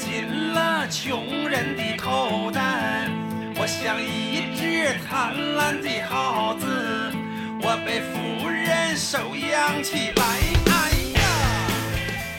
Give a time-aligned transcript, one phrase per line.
[0.00, 3.06] 进了穷人的口袋。
[3.56, 7.12] 我像一只贪婪的耗子，
[7.60, 10.24] 我被富人收养起来。
[10.72, 10.90] 哎
[11.20, 11.20] 呀！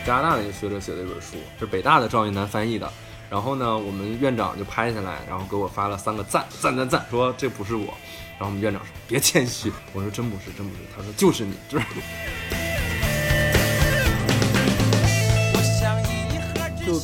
[0.04, 2.92] 加拿大的一个学者写的一本书，是北大的赵云南翻译的。
[3.30, 7.94] 然后呢，我们院长就拍下来，然后给我发了三个赞，赞赞赞，说这不是我。
[8.38, 10.82] 然后我们院长说别谦虚，我说真不是，真不是。
[10.98, 11.86] 他说就是你，就是。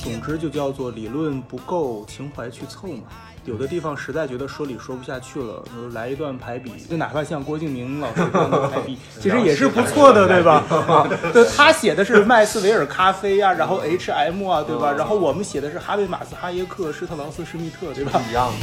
[0.07, 3.03] 总之就叫做理论不够，情怀去凑嘛。
[3.43, 10.63] 有的地方实在觉得说理说不下去了，就来一段排比，就哪怕像郭敬明老师这样的排比， 其实也是不错的，对吧？
[10.69, 14.93] 啊，对，他写的是麦斯维尔咖啡啊，然后 H M 啊，对吧？
[14.93, 18.21] 然后我们写的是哈贝马斯哈耶克、施特劳斯施密特，对吧？
[18.29, 18.57] 一样的。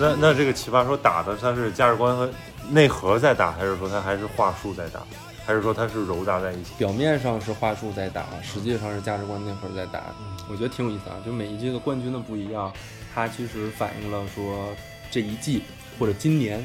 [0.00, 2.28] 那那这个奇葩说打的他是价值观和
[2.68, 5.00] 内核在打，还是说他还是话术在打？
[5.48, 6.72] 还是说它是揉杂在一起？
[6.76, 10.14] 表面上是话术在打，实际上是价值观内核在打。
[10.46, 12.70] 我觉得挺有意思啊，就每一季的冠军的不一样，
[13.14, 14.68] 它其实反映了说
[15.10, 15.62] 这一季
[15.98, 16.62] 或者今年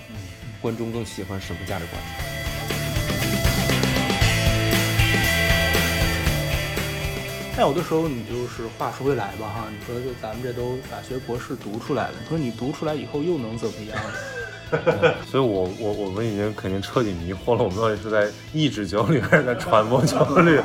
[0.61, 2.01] 观众更喜欢什么价值观。
[7.55, 13.97] 但有的时候你就是话说回来吧哈，你说就咱们这都法学博士读出来了，你说你读出来以后又能怎么样？
[15.29, 20.59] 所以，我我我们已经肯定彻底迷惑了，我们到底是在抑制焦虑，还是在传播焦虑？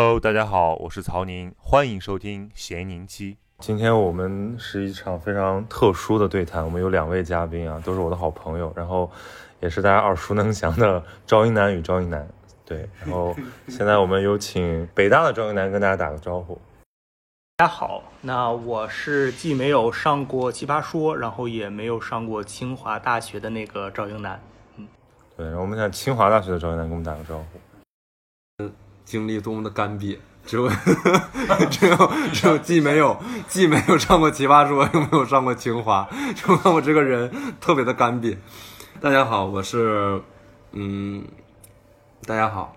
[0.00, 3.36] ？Hello，大家好，我是曹宁，欢迎收听闲宁期。
[3.58, 9.10] 今天我们是一场非常特殊的对谈，我们有两位嘉宾啊，都是我的好朋友，然后
[9.60, 12.26] 也是大家耳熟能详的赵英男与赵英男。
[12.64, 13.36] 对， 然后
[13.68, 16.58] 现在我们有请北大的赵英男跟大家打个招呼。
[17.58, 24.40] 大家好，那我是既没有上过奇葩说，然后也没有上过清华大学的那个赵英男。
[24.76, 24.88] 嗯，
[25.36, 27.44] 对，然后我们想清华大学的赵英男跟我们打个招呼。
[29.10, 30.16] 经历多么的干瘪，
[30.46, 30.68] 只有
[31.68, 37.28] 只有只有既没有既没有上过奇葩说，又没有上过清华，就让我这个人
[37.60, 38.36] 特别的干瘪。
[39.00, 40.22] 大家好，我是
[40.70, 41.24] 嗯，
[42.24, 42.76] 大家好。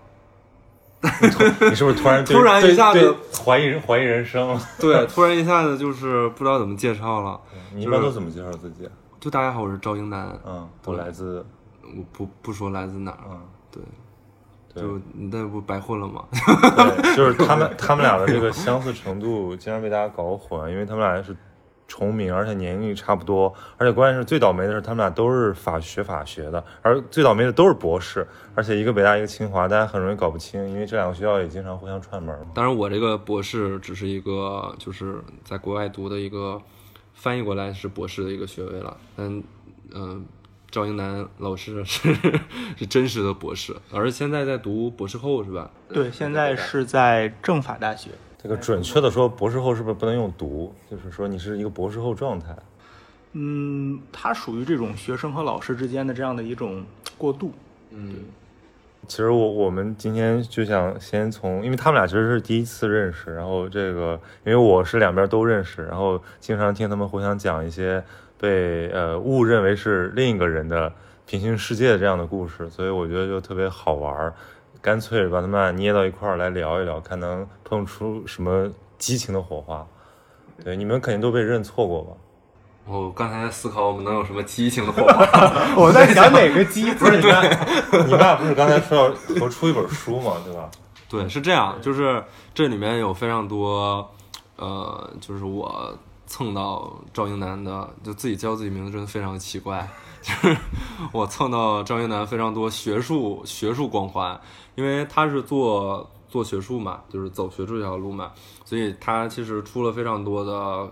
[1.00, 4.60] 你是不是突然突然一下子怀疑怀疑人生？
[4.80, 7.40] 对，突然一下子就是不知道怎么介绍了。
[7.72, 8.88] 你一般都怎么介绍自己？
[9.20, 10.36] 就大家好，我是赵英男。
[10.44, 11.46] 嗯，我来自，
[11.82, 13.18] 我不不说来自哪儿。
[13.30, 13.40] 嗯，
[13.70, 13.80] 对。
[14.74, 16.24] 就那不白混了吗？
[16.32, 21.36] 对，就是他们 他们俩的这个相似程度经常被大家搞混，因为他们俩是
[21.86, 32.36] 重名，而且年龄差不多，而且关键是最倒霉的是他们俩都是法学法学的，而最倒霉的都是博士，而且一个北大一个清华，大家很容易搞不清，因为这两个学校也经常互相串门。
[32.54, 36.60] 当然，我这个博士只是一个就是在国外读的一个
[37.12, 39.42] 翻译过来是博士的一个学位了，但
[39.94, 40.24] 嗯。
[40.74, 42.12] 赵英男老师是
[42.76, 45.70] 是真实的博士，而现在在读博士后是吧？
[45.88, 48.10] 对，现在是在政法大学。
[48.42, 50.74] 这个准确的说，博士后是不是不能用读？
[50.90, 52.56] 就是说你是一个博士后状态。
[53.34, 56.84] 嗯，它属于这种学生和老师之间的这样的一种
[57.16, 57.52] 过渡。
[57.92, 58.24] 嗯，
[59.06, 68.02] 其实我我们今天就想先从，因为他们俩其实是第一次认识，然后这个因为我是两边都认识，然后经常听他们互相讲一些。
[68.38, 70.92] 被呃误认为是另一个人的
[71.26, 74.34] 平行世界这样的故事，所以我觉得就特别好玩儿，
[74.82, 79.86] 干脆把他们俩捏到一块儿来聊一聊，看能碰出什么激情的火花。
[80.62, 82.10] 对，你们肯定都被认错过吧？
[82.86, 85.74] 我刚才在思考我们能有什么激情的火花。
[85.80, 86.92] 我在想哪个激？
[86.92, 87.58] 不 是你们，
[87.92, 90.34] 你们俩不是刚才说要合出一本书吗？
[90.44, 90.70] 对吧？
[91.08, 92.22] 对，是这样，就是
[92.52, 94.06] 这里面有非常多，
[94.56, 95.96] 呃，就是我。
[96.26, 99.88] 蹭到赵英男的，就自己叫自己名字真的非常奇怪。
[100.24, 100.56] 就是
[101.12, 104.40] 我蹭到赵英男非常多学术学术光环，
[104.74, 108.32] 因为他是做做学术嘛，就是走学术这条路嘛，
[108.64, 110.90] 所以他其实出了非常多的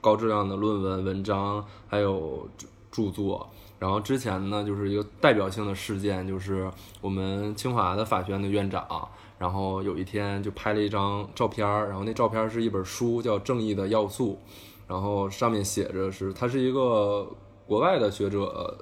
[0.00, 2.48] 高质量的论文文章，还有
[2.92, 3.48] 著作。
[3.80, 6.70] 然后之前呢，就是一个代表性的事件，就是
[7.00, 9.08] 我们清华的法学院的院长，
[9.38, 14.38] 然后有一天就拍了一张照片然后那照片是一本书，叫《正义的要素》。
[14.88, 17.28] 然后上面写着是，他是一个
[17.66, 18.76] 国外的学者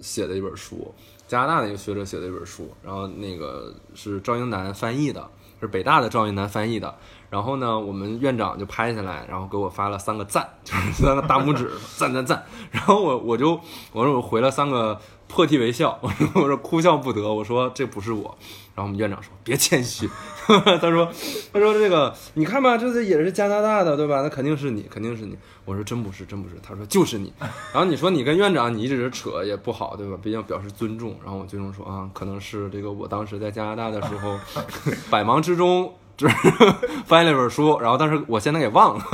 [0.00, 0.92] 写的一本书，
[1.28, 5.24] 加拿大的一个学者写的一本书，然后那个是赵英男翻译的，
[5.60, 6.92] 是北大的赵英男翻译的。
[7.30, 12.44] 然后呢，我们院长就拍下来，然后给我发了三个赞，就是三个大拇指， 赞赞赞。
[12.70, 13.58] 然后我我就
[13.92, 15.00] 我说我回了三个
[15.32, 18.36] 破涕为笑，我 说我说哭笑不得，我说这不是我。
[18.74, 20.08] 然后我们院长说别谦虚，
[20.46, 21.08] 他说
[21.52, 24.20] 他说这个你看吧，这也是加拿大的对吧？
[24.22, 25.36] 那肯定是你，肯定是你。
[25.64, 26.56] 我说真不是，真不是。
[26.62, 27.32] 他说就是你。
[27.40, 30.18] 然后你说你跟院长你一直扯也不好对吧？
[30.22, 31.16] 毕竟表示尊重。
[31.24, 34.38] 然后我最终说啊，可能是这个我当时在加拿大的时候，
[35.10, 35.92] 百忙之中。
[36.14, 36.36] 就是
[37.06, 39.04] 翻译了一本书，然后但是我现在给忘了，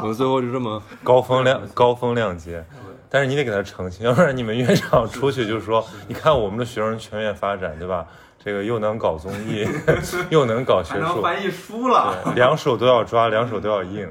[0.00, 2.64] 我最后就这么高风亮高风亮节，
[3.08, 8.06] 但是你得给他澄清， 要不然你们院长出去就说，你看我们的学生全面发展，对吧？
[8.42, 9.66] 这个又能搞综艺，
[10.30, 14.08] 又能搞学术，翻译书了，对，两手都要抓，两手都要硬。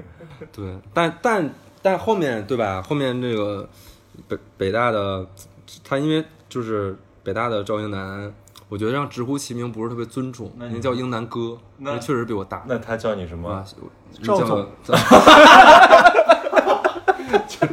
[0.51, 1.50] 对，但但
[1.81, 2.81] 但后面对吧？
[2.81, 3.69] 后面这个
[4.27, 5.25] 北北大的
[5.83, 8.33] 他因为就是北大的赵英男。
[8.68, 12.65] 我觉得让直呼其名不是特别尊重，您叫英男哥，那确实比我大。
[12.68, 13.63] 那他叫你什么？
[14.24, 14.68] 赵总。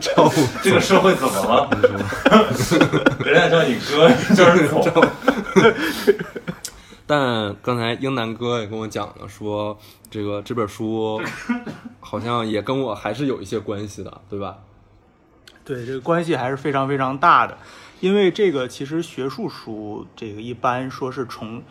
[0.01, 0.29] 赵，
[0.63, 1.69] 这个社会怎么了？
[3.25, 4.85] 人家叫你哥，就是总。
[7.07, 9.77] 但刚才英南哥也跟我讲了，说
[10.11, 11.21] 这个这本书
[12.01, 14.59] 好像也跟我还是有一些关系的，对吧？
[15.65, 17.59] 对，这个关系还是非常非常大的。
[18.01, 21.63] 因为这个其实学术书这个一般说是重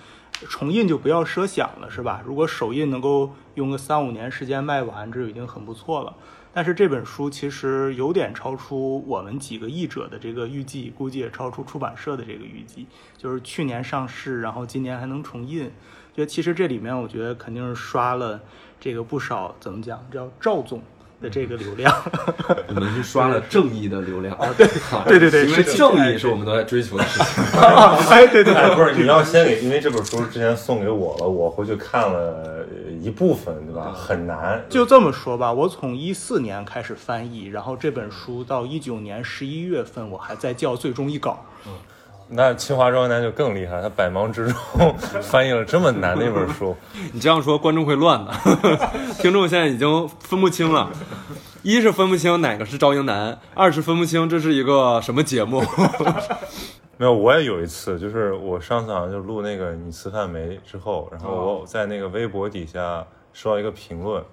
[0.47, 2.21] 重印就不要奢想了，是吧？
[2.25, 6.13] 如果首印能够用个三五年时间卖完，这就已经很不错了。
[6.53, 12.85] 但是这本书其实有点超出我们几个译者的这个预计，估计也超出出版社的这个预计。
[13.17, 15.65] 就是去年上市，然后今年还能重印，
[16.13, 18.41] 觉得其实这里面我觉得肯定是刷了
[18.79, 20.81] 这个不少，怎么讲叫赵总。
[21.21, 21.93] 的这个流量，
[22.67, 24.49] 我们是刷了正义的流量啊！
[24.57, 24.67] 对
[25.19, 27.43] 对对对，因为正义是我们都在追求的事情。
[28.09, 32.65] 哎，对对，不是你要先给，因为这本书之前送给我了，我回去看了
[32.99, 33.93] 一部分，对吧？
[33.93, 34.63] 很难。
[34.67, 41.45] 就这么说吧，我从一四年开始翻译，然后这本书到一九年十一月份，我还在校最终一稿。
[42.31, 42.35] 嗯。
[42.35, 46.75] 那清华庄男就更厉害，他百忙之中翻译了这么难的一本书。
[47.13, 48.31] 你这样说，观众会乱的，
[49.19, 50.89] 听众现在已经分不清了。
[51.61, 55.61] 一是分不清哪个是赵英男，二是分不清这是一个什么节目。
[56.97, 64.23] 没有，我也有一次，就是我上次好像就录那个你吃饭没之后，然后我在那个微博底下收到一个评论，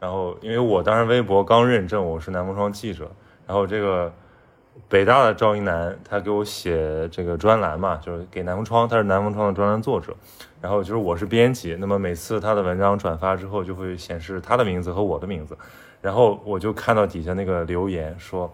[0.00, 3.10] 然后因为我当时微博刚认证我是南风窗记者，
[3.46, 4.12] 然后这个。
[4.88, 10.14] 北大的赵一楠，他给我写这个专栏嘛，就是给南风窗，他是南风窗的专栏作者。
[10.60, 15.56] 然后就是我是编辑，那么每次他的文章转发之后，就会显示他的名字和我的名字。
[16.00, 18.52] 然后我就看到底下那个留言说，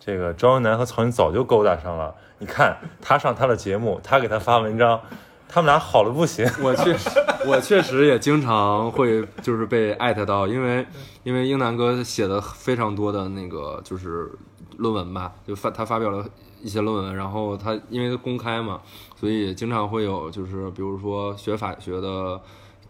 [0.00, 2.14] 这个赵一楠和曹云早就勾搭上了。
[2.38, 5.00] 你看他上他的节目，他给他发文章，
[5.48, 6.46] 他们俩好的不行。
[6.62, 7.10] 我确实，
[7.46, 10.86] 我确实也经常会就是被艾特到，因为
[11.22, 14.30] 因为英南哥写的非常多的那个就是。
[14.78, 16.24] 论文吧，就发他发表了
[16.62, 18.80] 一些论文，然后他因为公开嘛，
[19.14, 22.40] 所以经常会有就是比如说学法学的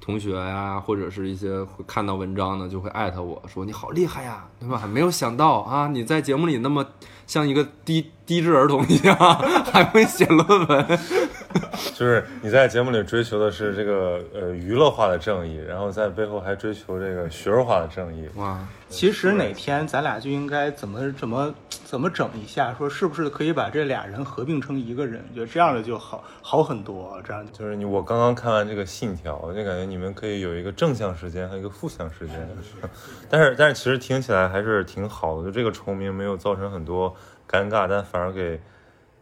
[0.00, 4.86] 同学呀，或者是一些会看到文章的，就会艾特我说你好厉害呀，对吧？
[4.86, 6.86] 没有想到啊，你在节目里那么
[7.28, 9.16] 像一个低低智儿童一样，
[9.70, 10.98] 还会写论文。
[11.94, 18.28] 就是你在节目里追求的是这个呃娱乐化的正义，然后在背后还追求这个学术化的正义。
[18.34, 18.58] 哇，
[18.88, 21.54] 其实哪天咱俩就应该怎么怎么
[21.84, 25.24] 怎么整一下，说是不是可以把这俩人合并成一个人？
[25.34, 27.20] 觉得这样的就好好很多。
[27.24, 32.48] 这样就是你我刚刚看完这个信条，就感觉你们可以有一个正向时间和一个负向时间。
[33.30, 37.14] 但是但是其实听起来还是挺好的，就这个重名没有造成很多
[37.50, 38.60] 尴尬，但反而给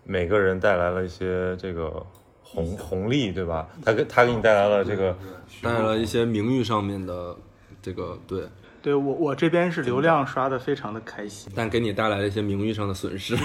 [0.04, 2.04] 每个人带来了一些这个。
[2.48, 3.66] 红红利对吧？
[3.84, 5.14] 他给他给你带来了这个，
[5.60, 7.36] 带来了一些名誉上面的
[7.82, 8.44] 这个对，
[8.80, 13.36] 对我我这边是流量刷的非常的开心，但给你带来了一些名誉上的损失。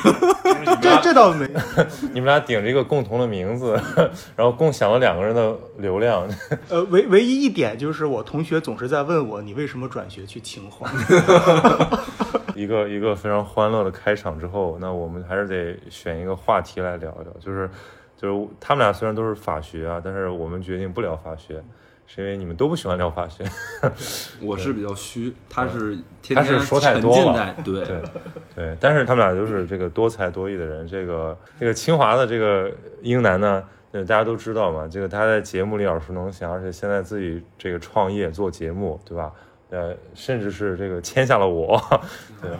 [0.79, 1.49] 这这倒没，
[2.13, 3.73] 你们俩顶着一个共同的名字，
[4.37, 6.29] 然后共享了两个人的流量。
[6.69, 10.87] 呃，唯唯一一点就是我同学总是在问我，你为什么转学去清华？
[12.61, 17.69] 一个一个非常欢乐的开场之后，那我们还是得选一个话题来聊一聊，就是。
[18.17, 21.59] 就是他们俩虽然都是法学啊，但是我们决定不聊法学，
[22.05, 23.43] 是因为你们都不喜欢聊法学。
[24.39, 25.97] 我是比较虚，他是
[26.35, 27.99] 他是说太多了，对对
[28.53, 28.77] 对。
[28.79, 30.87] 但是他们俩都是这个多才多艺的人。
[30.87, 39.33] 这个这个清华的这个英男呢，大家都知道嘛，这个他在节目里耳熟能详，而且现在自己这个创业做节目，对吧？
[39.71, 41.81] 呃，甚至是这个 签下了我，
[42.41, 42.51] 对。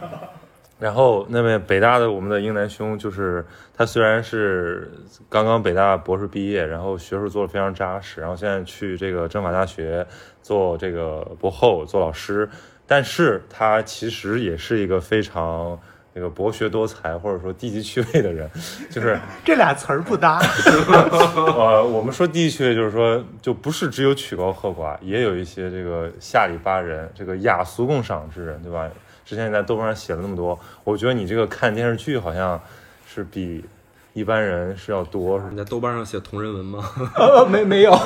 [0.80, 4.90] 然后那位北大的我们的英南兄，就是他虽然是
[5.28, 10.04] 刚刚北大博士毕业，然后学术做的非常扎实，然后现在去这个政法大学
[10.42, 12.50] 做这个博后做老师，
[12.84, 15.78] 但是他其实也是一个非常
[16.14, 18.50] 这个博学多才或者说低级趣味的人，
[18.90, 20.38] 就是 这俩词儿不搭。
[21.56, 28.88] 呃，我们说低级趣味就是说，就不是只有曲高和寡，也有一些这个下里巴人，这个雅俗共赏之人，对吧？
[29.24, 32.60] 之前你在豆瓣上写了那么多，我觉得你这个看电视剧好像
[33.06, 33.64] 是比
[34.12, 36.84] 一般人是要多，你在豆瓣上写同人文吗？
[37.16, 37.96] 呃，没没有，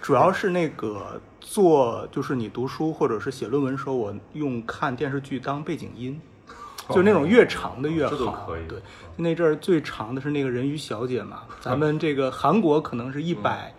[0.00, 6.18] 主要是那个做，就是你读书或者是写论文时候，我用看电视剧当背景音，
[6.90, 8.46] 就那种越长的越这都好。
[8.46, 8.78] 可以对，
[9.16, 13.72] 那阵儿最长的是那个人鱼小姐嘛， 咱们这个韩国可能是一百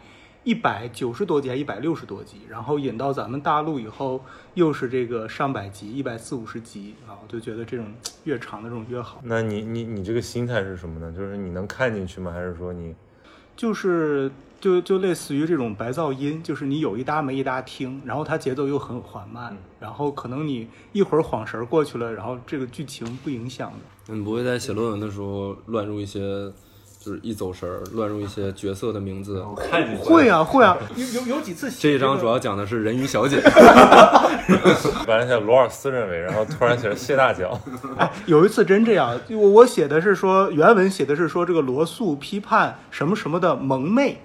[0.43, 4.23] 一百九十多集还一百六十多集，然后引到咱们大陆以后
[4.55, 7.85] 又是这个上百集，一百四五十集啊，我就觉得这种
[8.25, 9.21] 越长的这种越好。
[9.23, 11.13] 那你你你这个心态是什么呢？
[11.15, 12.31] 就是你能看进去吗？
[12.31, 12.93] 还是说你
[13.55, 14.29] 就是
[14.63, 24.13] 就就类似于这种白噪音，就是你有一搭没一搭听，然后它节奏又很缓慢，然后可能你一会儿晃神儿过去了，然后这个剧情不影响的。
[24.15, 26.49] 你不会在写论文的时候乱入一些，
[27.03, 29.43] 就是一走神儿乱入一些角色的名字？
[29.99, 33.41] 会啊会啊， 有有有几次这一章主要讲的是人鱼小姐。
[35.05, 37.59] 本来写罗尔斯认为，然后突然写了谢大脚，
[37.99, 44.21] 哎，有一次真这样，我我写的是说原文写的是说这个罗素批判什么什么的萌妹，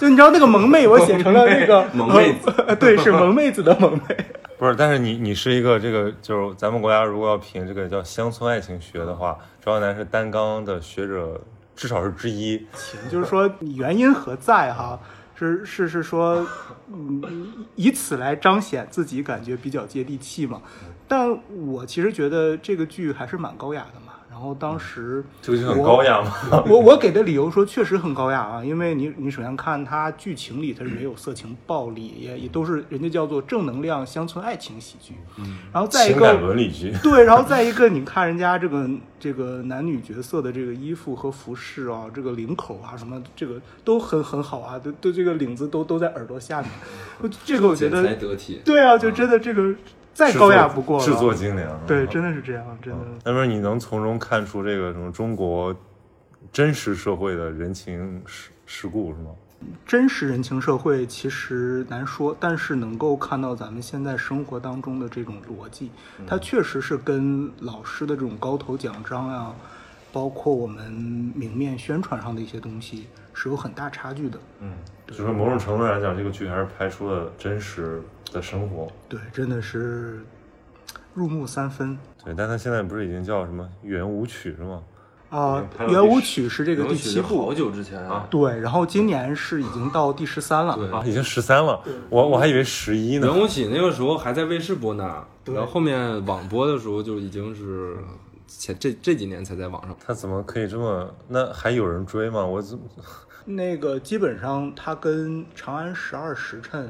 [0.00, 4.16] 就你知道那个萌妹，我写成了那个萌妹子呃对，是萌妹子的萌妹。
[4.58, 4.74] 不是？
[4.74, 11.40] 但是你你是一个这个就是咱们国家如果要评这个叫乡村爱情学的话，赵阳南是担纲的学者，
[11.82, 12.64] 至少是之一。
[13.10, 14.96] 就是说你原因何在哈？
[15.34, 16.46] 是是是说，
[16.86, 20.62] 嗯，以此来彰显自己感觉比较接地气嘛。
[21.08, 21.36] 但
[21.66, 24.11] 我其实觉得这个剧还是蛮高雅的嘛。
[24.42, 26.32] 然后当时这个就很高雅吗。
[26.66, 35.14] 我我给的理由说确实很高雅啊，因为你你首先看它剧情里它是没有色情暴力，也也都是人家叫做正能量乡村爱情喜剧。
[35.38, 48.60] 嗯，然后再一情感个伦理剧， 对，然后再一个，你看人家这个这个男女角色的这个衣服和服饰啊，这个领口啊什么，这个都很很好啊，都都这个领子都都在耳朵下面，这个我觉得得体。
[48.64, 49.72] 对啊，就真的这个
[50.14, 51.86] 再高雅不过了，制作精良。
[51.86, 53.00] 对，真的是这样，真的。
[53.24, 55.74] 那么你能从中看出这个什么中国
[56.52, 59.30] 真实社会的人情世世故是吗？
[59.86, 65.90] 真实人情社会其实难说，但是能够看到咱们现在生活当中的这种逻辑，
[66.26, 69.54] 它确实是跟老师的这种高头奖章啊，
[70.12, 70.90] 包括我们
[71.36, 74.36] 明面宣传上的一些东西是有很大差距的。
[74.58, 74.72] 嗯，
[75.06, 78.02] 就是某种程度来讲，这个剧还是拍出了真实
[78.32, 78.88] 的生活。
[79.08, 80.24] 对，真的是
[81.14, 84.82] 入木三分对，但他现在不是已经叫什么圆舞曲是吗？
[85.30, 90.76] 啊圆舞曲是这个第七部好，久之前啊，对，然后今年是已经到第十三了。
[90.76, 93.26] 对啊，已经十三了，我我还以为十一呢。
[93.26, 97.96] 圆舞曲那个时候还在卫视播呢，对然后后面网播的时候就已经是
[98.46, 99.96] 前这这几年才在网上。
[100.04, 101.10] 他怎么可以这么？
[101.28, 102.44] 那还有人追吗？
[102.44, 102.84] 我怎么？
[103.46, 106.86] 那个基本上他跟《长安十二时辰》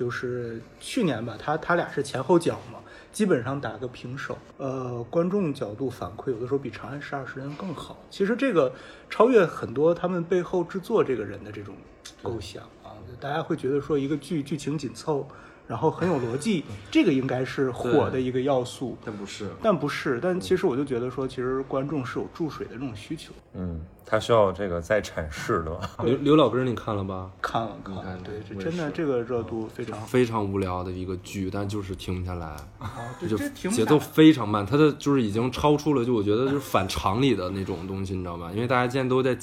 [0.00, 2.78] 就是去年吧，他他俩是前后脚嘛，
[3.12, 4.38] 基本上打个平手。
[4.56, 7.98] 呃，观众角度反馈有的时候比《长安十二时辰》更好。
[8.08, 8.72] 其实这个
[9.10, 11.74] 超越很多他们背后制作这个人的这种
[12.22, 15.28] 构想啊，大家会觉得说一个剧剧情紧凑，
[15.70, 18.98] 然后很有逻辑，这个应该是火的一个要素。
[19.04, 23.32] 但不是，但不是，但其实我就觉得说，其实观众是有注水的这种需求。
[23.54, 25.88] 嗯，他需要这个再阐释的吧？
[26.02, 27.30] 刘刘老根儿你看了吧？
[27.40, 29.96] 看了看了，对，这真的这个热度非常。
[30.00, 32.48] 非常无聊的一个剧，但就是停不下来，
[32.80, 33.38] 啊，对，就
[33.70, 38.50] 节奏非常慢，它的就是已经超出了，就我觉得就是反常理的那种东西，你知道吗？
[38.52, 39.38] 因为大家现在都在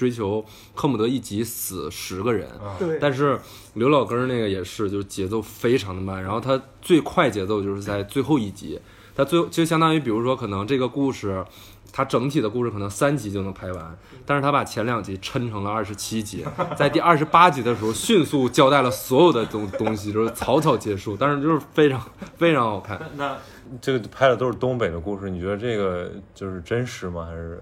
[0.00, 0.42] 追求
[0.74, 3.38] 恨不得一集死十个人，对，但是
[3.74, 8.80] 刘老根儿那个也是，就是节奏非常的慢，然后他最快节奏就是在最后一集，
[9.14, 11.44] 他最就相当于比如说可能这个故事。
[11.92, 16.44] 它整体的故事可能三集就能拍完，但是他把前两集抻成了二十七集，
[16.76, 22.00] 在第二十八集的时候迅速交代了所有的东东西，就是草草结束，但是就是非常
[22.36, 22.96] 非常好看。
[23.16, 23.36] 那
[23.80, 27.26] 这个拍的都是东北的故事，你觉得这个就是真实吗？
[27.26, 27.60] 还是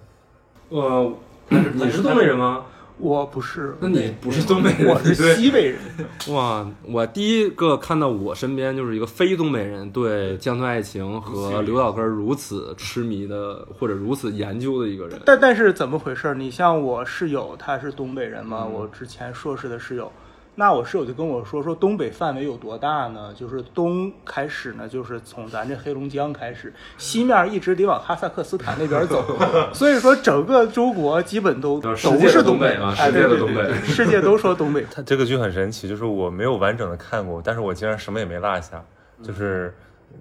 [0.68, 1.10] 呃，
[1.48, 2.64] 你是东北人吗？
[3.00, 5.78] 我不是，那你不是东北人，我是西北人。
[6.34, 6.68] 哇！
[6.82, 15.20] 我第一个看到我身边就是一个非东北人对乡村爱情和刘老根儿如此痴迷的，或者如此研究的一个人。
[15.24, 16.34] 但但是怎么回事？
[16.34, 20.10] 你像我室友，他是东北人嘛，我之前硕士的室友，
[20.58, 23.32] 那我室友就跟我说，说东北范围有多大呢？
[23.32, 29.24] 就是东开始呢，就是从咱这黑龙江开始，西面一直得往哈萨克斯坦那边走，
[29.72, 34.84] 所以说整个中国基本都都是东北嘛哎，世界对对的东北对世界都说东北。
[34.92, 38.84] 它这个剧很神奇，就是我没有完整的看过，但是我竟然什么也没落下，
[39.22, 39.72] 就是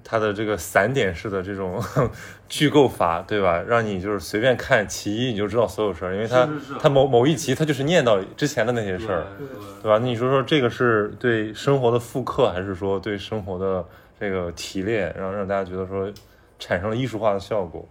[0.04, 1.82] 它的这个散点式的这种
[2.48, 3.62] 剧构法，对吧？
[3.62, 9.28] 让你就是随便看其一，你就知道所有事儿，因为它是是是它某某一集它就是念叨之前的那些事儿，
[9.82, 9.98] 对吧？
[10.00, 13.86] 那你说说这个是对生活的复刻，还是说对生活的
[14.20, 16.12] 这个提炼，然后让大家觉得说
[16.58, 17.88] 产生了艺术化的效果？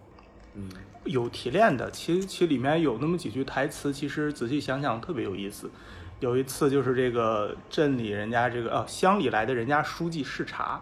[0.54, 0.68] 嗯
[1.04, 5.70] 有提炼的，其实其实里面有那么几句台词，其实仔细想想特别有意思。
[6.18, 10.80] 有一次就是这个镇里人家这个呃乡里来的人家书记视察，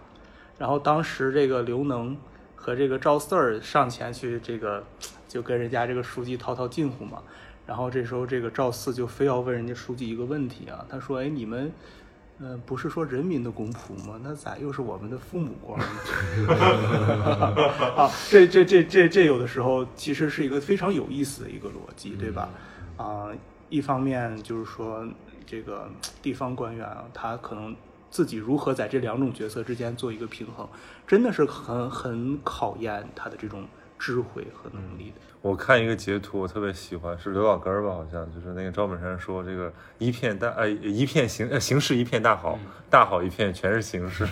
[0.59, 2.17] 然后当时这个刘能
[2.55, 4.85] 和这个赵四儿上前去这个
[5.29, 7.23] 就跟人家这个书记套套近乎嘛。
[7.67, 11.73] 然后这时候这个赵四就非要问人家书记一个问题啊，他说：“哎，你们。”
[12.41, 14.19] 嗯，不是说人民的公仆吗？
[14.21, 15.87] 那咋又是我们的父母官呢？
[17.97, 22.49] 啊，这这这这这有的时候其实是一个非常有意思的一个逻辑，对吧？
[22.97, 23.29] 啊，
[23.69, 25.07] 一方面就是说
[25.47, 25.89] 这个
[26.21, 27.75] 地方官员啊，他可能
[28.15, 30.69] 自己如何在这两种角色之间做一个平衡，
[31.05, 33.65] 真的是很很考验他的这种
[33.99, 35.17] 智慧和能力的。
[35.43, 37.91] 我看一个截图，我特别喜欢，是刘老根儿吧？
[37.91, 42.57] 好像就是那个赵本山说这个一片大呃一片形呃形势一片大好，
[42.89, 44.25] 大好一片全是形势，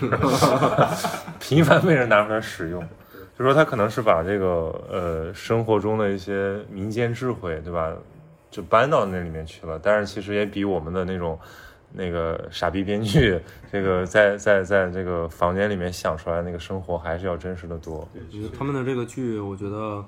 [1.41, 2.81] 频繁被人拿出来使用。
[3.37, 7.93] 就说他可能是把这个呃生活中的一些民间智慧，对吧，
[8.49, 9.77] 就搬到那里面去了。
[9.83, 11.37] 但是其实也比我们的那种
[11.93, 13.39] 那个傻逼编剧，
[13.71, 18.07] 这个在在在这个房间里面想出来那个生活还是要真实的多。
[18.31, 20.03] 就是他们的这个剧，我觉得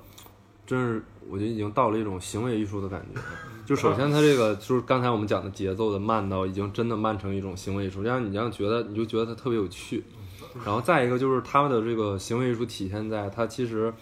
[0.65, 3.19] 真是，我觉得已经到了一种行为艺术的感觉。
[3.65, 10.03] 就首先，它这个就是刚才我们讲的节奏的慢到已经真的慢成一种行为艺术，让你这样觉得，你就觉得它特别有趣。
[10.65, 13.93] 然后再一个就是他们的这个行为艺术体现在它其实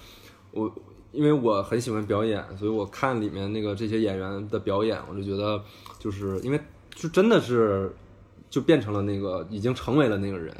[0.51, 0.73] 我。
[1.13, 5.63] 因为我很喜欢表演，所以我看里面那个这些演员的表演，我就觉得，
[5.99, 6.59] 就是因为
[6.95, 7.91] 就真的是
[8.49, 10.55] 就变成了那个已经成为了那个人。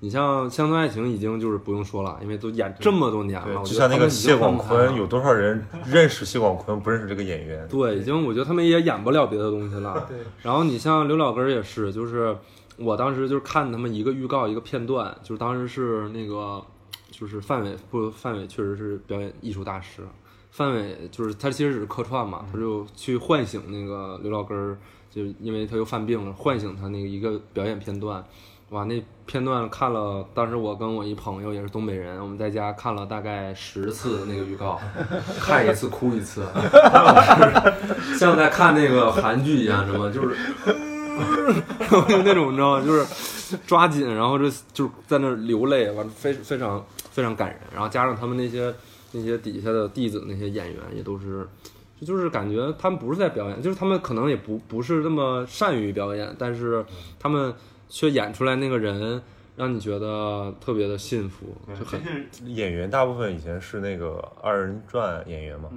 [0.00, 7.68] 你像《乡村爱情》已经就是不用说了，因为都演这么多年了，我就像那个谢广坤，有多少人认识谢广坤，不认识这个演员？
[7.68, 10.04] 对，已经我觉得他们也演不了别的东西了。
[10.08, 12.36] 对，然后你像刘老根儿也是，就是
[12.78, 16.60] 我当时就是看他们一个预告一个片段，就是当时是那个
[17.12, 20.02] 就是范伟不范伟确实是表演艺术大师，
[20.50, 24.76] 范伟就是他其实只是客串嘛，他就去唤醒那个刘老根儿，
[25.14, 28.24] 就因为他又犯病了，唤醒他那个一个表演片段。
[28.70, 34.80] 哇，那片段看了，当时我跟我一朋友也是东北人，我们在家看了大概十次那个预告，
[35.38, 36.42] 看一次哭一次，
[38.18, 40.34] 像在看那个韩剧一样，什么就是，
[42.08, 42.82] 就那种你知道吗？
[42.82, 43.06] 就是
[43.66, 48.74] 抓紧，然后就就在那流泪，完非非常非常感人，然后加上他们那些
[49.10, 51.46] 那些底下的弟子那些演员也都是。
[52.04, 56.84] 就是感觉他们不是在表演，就是他们可能也不不是那么善于表演，但是
[57.18, 57.54] 他们
[57.88, 59.22] 却演出来那个人，
[59.54, 62.00] 让你觉得特别的幸福，就很
[62.46, 65.68] 演员大部分以前是那个二人转演员嘛，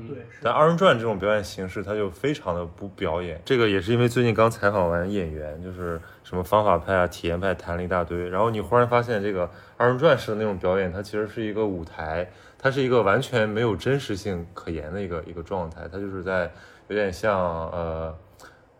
[0.42, 3.42] 但二人转这种表演形式，它就非常的不表演。
[3.46, 16.52] 这个也是因为最近刚采访完演员，就是什么方法派啊、体验派谈了一大堆，然后你忽然发现这个二人转式的那种表演，它其实是一个舞台，它是一个完全没有真实性可言的一个一个状态，它就是在
[16.88, 17.40] 有点像
[17.72, 18.16] 呃。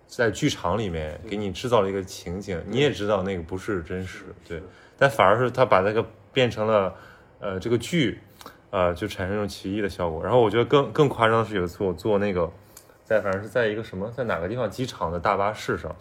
[0.08, 4.62] 在剧场里面给你制造了一个情景，你也知道那个不是真实，对，
[5.00, 6.94] 但反而是他把那个变成了，
[7.40, 8.22] 呃，这个剧，
[8.70, 10.24] 呃，就产生一种奇异的效果。
[10.24, 12.50] 然后我觉得更更夸张的是，有一次我坐那个，
[13.04, 15.94] 在反正是在一个什么，在哪个地方机场的大巴士上，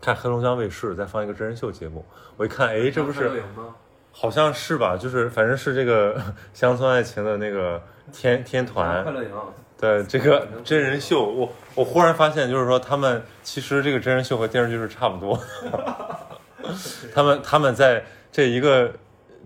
[0.00, 2.04] 看黑龙江卫视在放一个真人秀节目，
[2.36, 3.76] 我一看，哎，这不是吗？
[4.20, 4.98] 好像是吧？
[4.98, 6.20] 就是反正是这个
[6.52, 9.30] 乡村爱情的那个天天团，快乐营，
[9.78, 15.40] 对这个真人秀，我我忽然发现，就是说他们其实这个真人秀和电视剧是差不多，
[17.14, 18.92] 他们他们在这一个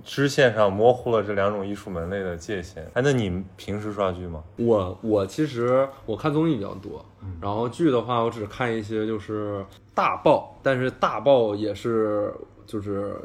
[0.03, 2.83] 支线上模糊了这两种艺术门类的界限。
[2.95, 4.43] 哎，那你平时刷剧吗？
[4.57, 7.07] 我我其实我看综艺比较多，
[7.41, 12.35] 然后剧的话，我只看一些就是大爆，但是大爆也是
[12.67, 13.17] 就是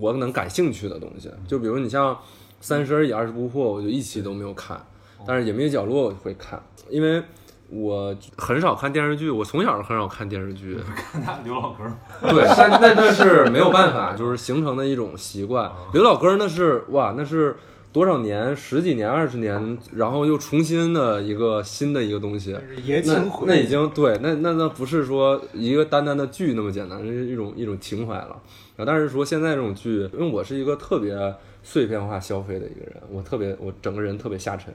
[0.00, 2.14] 我能感兴趣的东西，就比如你像
[2.60, 4.80] 《三十而已二十不惑》，我就一期都没有看，
[5.26, 7.22] 但是《隐秘角落》我会看，因为
[7.68, 10.76] 我很少看电视剧，我从小很少看电视剧，
[11.24, 15.70] 看刘老根儿，对，但那那是没有办法，就是形成的一种习惯。
[15.92, 17.56] 刘老根儿那是哇，那是
[17.92, 28.36] 多少年、十几年、二十年，然后又重新的一个新的一个东西，爷那那已经对，那那那不是说一个单单的剧那么简单，这是一种一种情怀了。
[28.80, 31.14] 啊，但是说现在这种剧，因为我是一个特别
[31.62, 34.72] 碎片化消费的一个人，我特别我整个人特别下沉，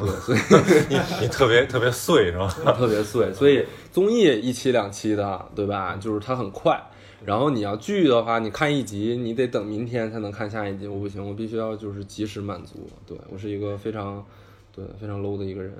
[0.00, 0.38] 对，所以
[0.88, 2.48] 你你特别特别碎是吧？
[2.78, 5.96] 特别碎，所以综艺一期两期的，对吧？
[6.00, 6.80] 就是它很快。
[7.24, 10.86] 然后你要剧的话，你看一集，你得等明天才能看下一集。
[10.86, 12.88] 我不行，我必须要就是及时满足。
[13.04, 14.24] 对我是一个非常
[14.72, 15.74] 对非常 low 的一个人。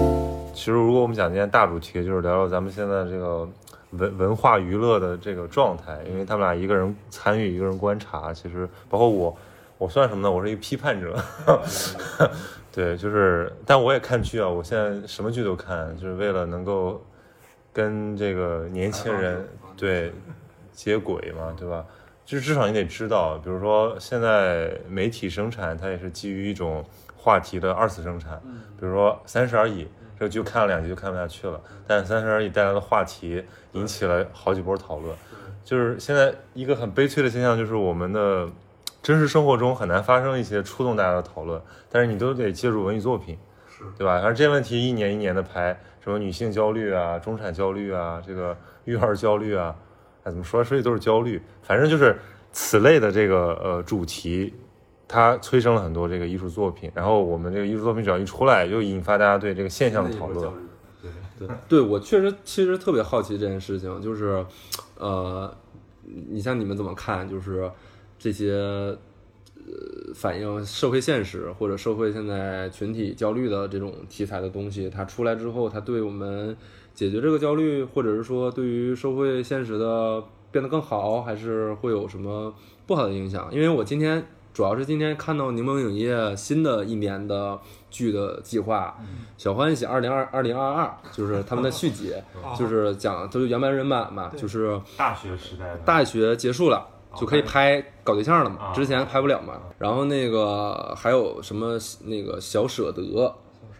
[0.64, 3.46] 其实，如果我们讲今天大主题，就是聊聊咱们现在这个
[3.90, 8.32] 文文化娱乐的这个状态，因为他们俩一个人参与，一个人观察。
[8.32, 9.36] 其实，包括我，
[9.76, 10.30] 我算什么呢？
[10.32, 11.22] 我是一个批判者。
[12.72, 17.04] 对，就是，但我也看剧啊，我现在什么剧都看，就是为了能够
[17.70, 19.46] 跟这个年轻人
[19.76, 20.14] 对
[20.72, 21.84] 接轨嘛，对吧？
[22.24, 26.82] 就是至少你得知道，比如说现在媒体生产，它也是基于一种
[27.18, 28.40] 话题的二次生产，
[28.80, 29.84] 比如说《三十而已》
[30.18, 35.14] 这个剧看了两集就看不下去了，但《三十而已》带来的话题引起了好几波讨论。
[35.64, 38.48] 就是现在一个很悲催的现象，就是我们的
[39.02, 43.38] 真实生活中很难发生一些触动大家的讨论，但是你都得借助文艺作品，
[43.96, 44.20] 对吧？
[44.22, 49.74] 而这些问题一年一年的拍，什么女性焦虑啊、中产焦虑啊、这个育儿焦虑啊，
[50.24, 52.18] 哎，怎么说来说去都是焦虑，反正就是
[52.52, 54.54] 此类的这个呃主题，
[55.06, 60.50] 它催生了很多这个艺术作品，然后我们这个艺术作品只要一出来，又引发大家对这个现象的讨论。
[61.36, 64.44] 对对，我确实其实特别好奇这件事情，就是，
[64.96, 65.52] 呃，
[66.30, 67.28] 你像你们怎么看？
[67.28, 67.68] 就是
[68.18, 76.56] 这些呃反映社会现实或者社会现在群体焦虑的这种题材的东西，它出来之后，它对我们
[76.94, 82.54] 解决这个焦虑，或者是说对于社会现实的变得更好，还是会有什么
[82.86, 83.48] 不好的影响？
[83.52, 87.58] 因为我今天主要是今天看到柠檬影业新的一年的
[87.90, 88.96] 剧的计划，
[89.36, 92.14] 小欢喜二零二二零二二》，就是他们的续集，
[92.56, 96.86] 就是讲都是原班人马嘛，就是大学时代大学结束了。
[97.16, 99.54] 就可以拍搞对象了嘛，啊之前拍不了嘛。
[99.78, 103.32] 然后那个还有什么那个小舍得，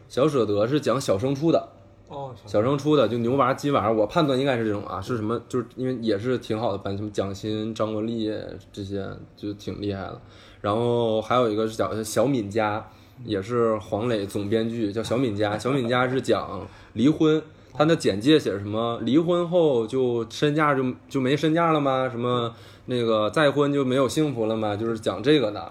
[0.07, 1.69] 小舍得是讲小升初的，
[2.07, 5.41] 哦，小升初的就牛娃鸡娃，我判断应该是这种啊，是什么？
[5.49, 8.33] 就是因为也是挺好的班，什么蒋欣、张国立
[8.73, 9.05] 这些
[9.37, 10.21] 就挺厉害的。
[10.65, 12.83] 然后还有一个是叫小敏家，
[13.23, 15.57] 也是黄磊总编剧，叫小敏家。
[15.61, 17.43] 小敏家是讲离婚，
[17.75, 18.99] 他的简介写什么？
[19.03, 22.09] 离婚后就身价就就没身价了吗？
[22.11, 22.51] 什么
[22.87, 24.75] 那个再婚就没有幸福了吗？
[24.75, 25.71] 就是讲这个的。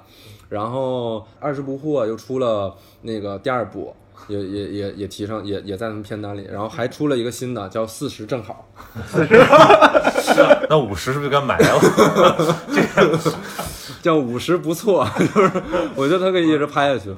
[0.49, 3.95] 然后二十不惑又出了那个第二部，
[4.27, 6.47] 也也也也提上，也也在他们片单里。
[6.51, 8.69] 然后还出了一个新的叫四十正好，
[10.69, 11.79] 那五十是不是该埋了？
[14.03, 15.51] 叫五十不错， 就是
[15.95, 17.09] 我觉得他可以一直拍下去。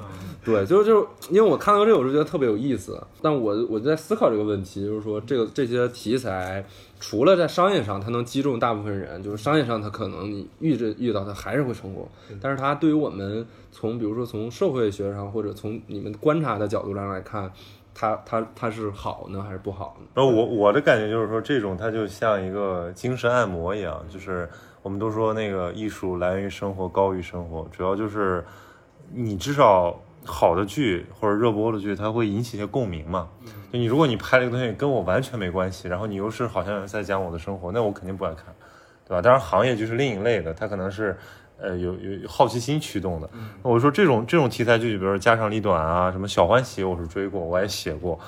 [0.44, 3.02] 对，就是就是因为我看到这个，我就觉得特别有意思。
[3.20, 6.64] 但我我就在思考这个问题，就是说这个这些题材，
[7.00, 12.08] 除了在商业上它能击中大部分人，就是商业上它可能你遇着遇到它还是会成功，
[12.40, 17.50] 但是它对于我们从比如说从社会学上或者从你们观察的角度上来看，
[17.98, 20.06] 它它它是好呢还是不好呢？
[20.12, 24.46] 然后我我的感觉就是说，这种它就像一个精神按摩一样，就是
[24.82, 28.44] 我们都说那个艺术来源于生活，高于生活，主要就是
[29.14, 33.28] 你至少好的剧或者热播的剧，它会引起一些共鸣嘛。
[33.72, 38.54] 就你如果你拍这个东西跟我完全没关系，然后你又是好像在讲我的生活，那我肯定不爱看，
[39.08, 39.22] 对吧？
[39.22, 41.16] 当然行业就是另一类的，它可能是。
[41.58, 43.28] 呃，有有有好奇心驱动的，
[43.62, 48.18] 我说这种这种题材剧，比如说家长里短啊，什么小欢喜，我是追过，我也写过，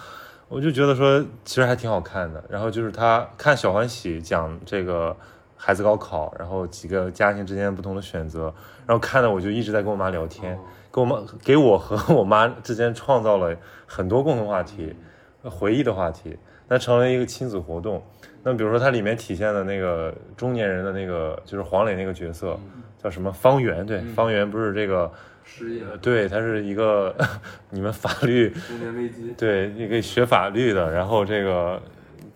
[0.48, 2.42] 我就觉得说其实还挺好看的。
[2.48, 5.14] 然后就是他看小欢喜讲这个
[5.56, 8.52] 孩子高考，然后几个家庭之间不同的选择，
[8.86, 10.58] 然后看的我就一直在跟我妈聊天，
[10.90, 13.54] 跟我妈给我和我妈之间创造了
[13.86, 14.96] 很多共同话题、
[15.42, 16.38] 回忆的话题，
[16.68, 18.02] 那成了一个亲子活动。
[18.42, 22.58] 那比如说它里面体现的那个中年人的那个就是黄磊那个角色
[23.02, 23.84] 叫什么方圆？
[23.84, 25.10] 对，方圆不是这个。
[25.50, 27.16] 失业、对，他是一个
[27.70, 31.80] 你们法律中年危机， 对一个学法律的，然后这个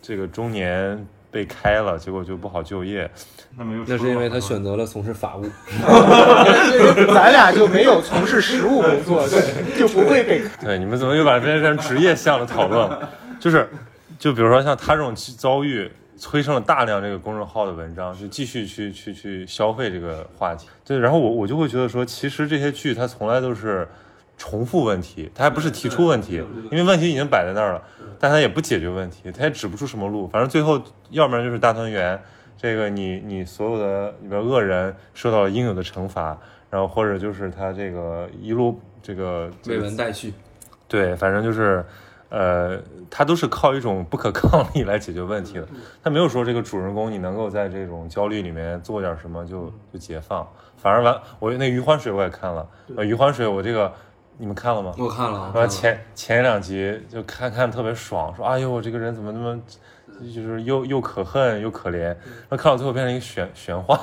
[0.00, 3.08] 这个中年被开了，结果就不好就业。
[3.54, 5.44] 那没有那是因为他选择了从事法务。
[7.14, 13.10] 咱俩就没有从事实务工作，对，就不会被对你们怎么又把这变成职业项的讨论了？
[13.38, 13.68] 就是
[14.22, 15.90] 就比如说像他这种遭遇。
[16.14, 20.68] 催生了大量这个公众号的文章，就继续去去去消费这个话题。
[20.84, 23.88] 对，然后我我就会觉得说，其实这些剧它从来都是
[24.36, 27.82] 重复问题，它还不是提出问题，因为问题已经摆在那儿了，
[28.20, 30.28] 但它也不解决问题，它也指不出什么路。
[30.28, 30.80] 反正最后
[31.10, 32.22] 要不然就是大团圆，
[32.56, 36.38] 这个你你所有的里边恶人受到了应有的惩罚，
[36.70, 40.32] 然后或者就是他这个一路这个未闻待续。
[40.86, 41.84] 对，反正就是，
[42.34, 45.68] 呃，他都是靠一种不可抗力来解决问题的。
[46.02, 52.66] 他没有说这个主人公你能够在这种焦虑里面做点什么就就解放，反而完，我那余欢水我也看了，
[52.96, 53.92] 呃，余欢水我这个
[54.38, 54.94] 你们看了吗？
[54.96, 59.60] 我看了，前前两集就看看特别爽，说哎呦我这个人怎么那么
[60.34, 62.16] 就是又又可恨又可怜，然
[62.48, 64.00] 后看到最后变成一个玄玄幻，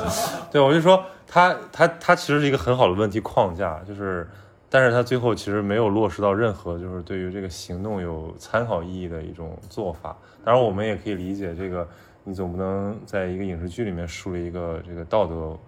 [0.52, 4.28] 对我就说他他他其实是一个很好的问题框架，就是
[4.72, 10.16] 但是他最后其实没有落实到任何就是对于这个行动有参考意义的一种做法。
[10.44, 11.86] 当然我们也可以理解这个，
[12.22, 15.58] 你总不能在一个影视剧里面树立一个这个道德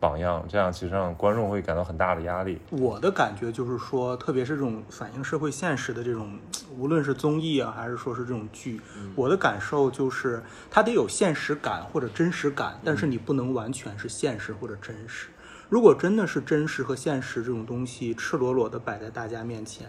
[0.00, 2.58] 榜样，这样其实让观众会感到很大的压力。
[2.70, 6.38] 我的感觉就是说，特别是这种反映社会现实的这种，
[6.78, 8.80] 无论是综艺啊，还是说是这种剧，
[9.14, 15.28] 我的感受就是它得有现实感或者真实感，但是你不能完全是现实或者真实。
[15.68, 19.88] 如果真的是真实和现实这种东西赤裸裸的摆在大家面前，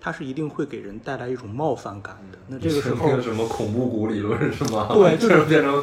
[0.00, 2.38] 它是一定会给人带来一种冒犯感的。
[2.48, 4.88] 那这个时候 那个什么恐怖谷理论是吗？
[4.92, 5.82] 对就是变成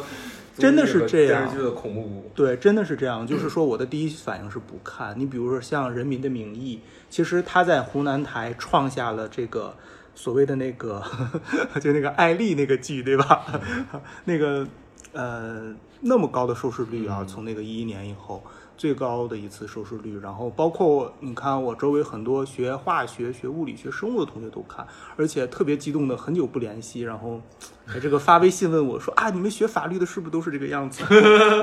[0.56, 2.30] 真的是这样电视剧的恐怖谷。
[2.34, 3.26] 对，真的是这样。
[3.26, 5.18] 就是说，我的第一反应是不看。
[5.18, 6.76] 你比如说像《人民的名义》，
[7.10, 9.74] 其实他在湖南台创下了这个
[10.14, 11.02] 所谓的那个，
[11.82, 13.44] 就那个艾丽那个剧，对吧？
[14.26, 14.64] 那个
[15.12, 18.40] 呃，那么高的收视率啊，从那个一一年以后。
[18.82, 24.84] 最高的一次收视率，然后包括你看我周围很多学化学、学物理、学生物的同学都看，
[25.16, 27.40] 而且特别激动的，很久不联系，然后
[27.86, 31.04] 哎这个发微信问我说啊，你们学法律的是不是都是这个样子？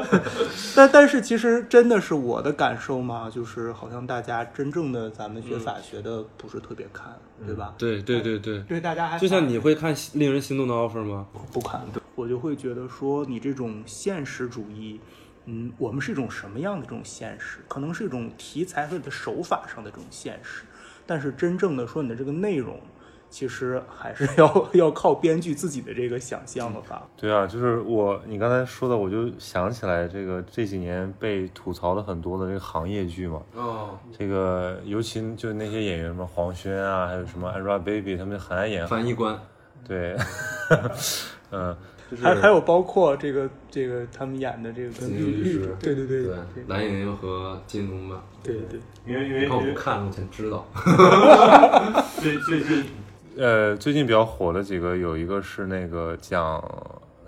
[0.74, 7.76] 但但是其实真的是我的感受嘛，就是好像大家真正的咱们学法学的不是特别看，对吧？
[7.78, 11.28] 对对对对，对大家还就像你会看令人心动的 offer 吗？
[11.52, 11.82] 不看，
[12.16, 15.02] 我就会觉得说你这种现实主义。
[15.46, 17.60] 嗯，我们是一种什么样的这种现实？
[17.68, 20.64] 可能是一种题材和你的手法上的这种现实，
[21.06, 22.80] 但是真正的说你的这个内容，
[23.30, 27.08] 其实还是 要要靠编剧自己的这个想象的吧。
[27.18, 39.40] 对啊，就是我你刚才说的，我就想起来这个这几年被吐槽的很多的这个行业剧嘛，哦，这个尤其就那些演员嘛，黄轩啊，还有什么 Angelababy，他们很爱演翻译官，
[39.88, 40.16] 对，
[41.52, 41.76] 嗯，
[42.10, 46.36] 就是还还有包括这个这个他们演的这个金庸律师对对对对，
[46.68, 48.24] 蓝盈莹和金庸吧。
[48.42, 50.66] 对对，因为因为我不看，我先知道。
[52.20, 52.86] 最最近，
[53.38, 56.64] 呃，最近比较火的几个，有一个是那个讲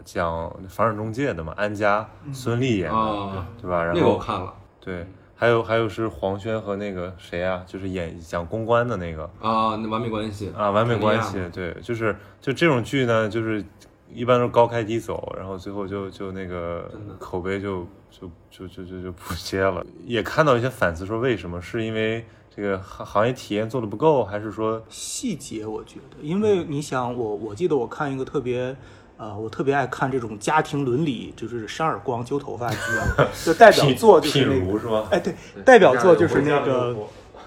[0.04, 3.84] 讲房产中介的嘛，安家孙俪演的，啊，对吧？
[3.84, 13.64] 然那个我后看了对，还有还有是黄轩和那个谁啊，就是演讲公关的那个啊，那完美关系啊，完美关系对，就是就这种剧呢，就是
[14.14, 19.86] 一般都是高开低走，然后最后就就那个口碑就就就就就就不接了。
[20.06, 21.62] 也看到一些反思说，为什么？
[21.62, 28.76] 是因为这个行行业体验做的不够，还是说细节我觉得，因为你想我我记得我看一个特别。
[29.18, 35.08] 呃，我特别爱看这种家庭伦理，就是扇耳光、揪头发剧啊，就代表作就是那个，如是吗？
[35.12, 36.96] 哎，对，代表作就是那个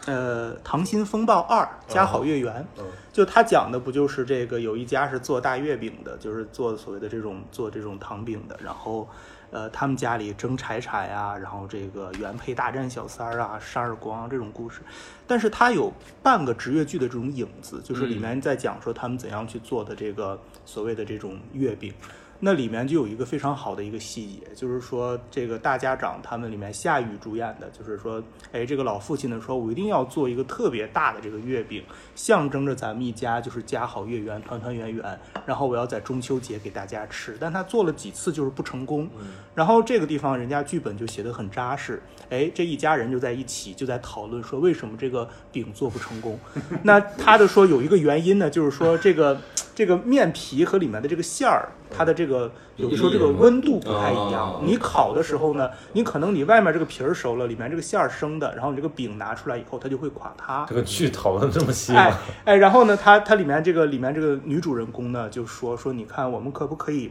[0.07, 9.09] 呃《溏心风暴二》家好月圆，嗯就他讲的不就是这个有一家是做大月饼的，就是做所谓的这种做这种糖饼的，然后
[9.53, 14.81] 呃他们家里争财产呀，然后这个原配大战小三儿啊，扇耳光这种故事，
[15.29, 15.93] 但是它有
[16.25, 21.95] 半个职业剧的这种影子，就是里面在讲说他们怎样去做的这个所谓的这种月饼。
[22.41, 31.83] 那里面就有一个非常好的一个细节，就是说这个大家长他们里面夏雨主演的，就是说，哎，这个老父亲呢说，我一定要做一个特别大的这个月饼，
[32.15, 37.37] 象征着咱们一家就是家好月圆、团团圆圆，然后我要在中秋节给大家吃。
[37.41, 39.09] 但他做了几次就是不成功，
[39.55, 46.39] 然后这个地方人家剧本就写得很扎实，哎，这一家人就在一起就在讨论说为什么这个饼做不成功。
[46.83, 49.41] 那他的说有一个原因呢，就是说这个
[49.75, 54.61] 这个面皮和里面的这个馅儿，它的这个有的时候这个温度不太一样哦。
[54.65, 60.75] 你烤的时候呢，你可能你外面这个皮儿熟了，里面这个馅儿生的，然后你这个饼拿出来以后，它就会垮塌这。
[60.75, 62.19] 个剧讨论这么细哎吗？
[62.45, 67.11] 哎，然后呢，它它里面这个里面这个女主人公呢，就说说你看我们可不可以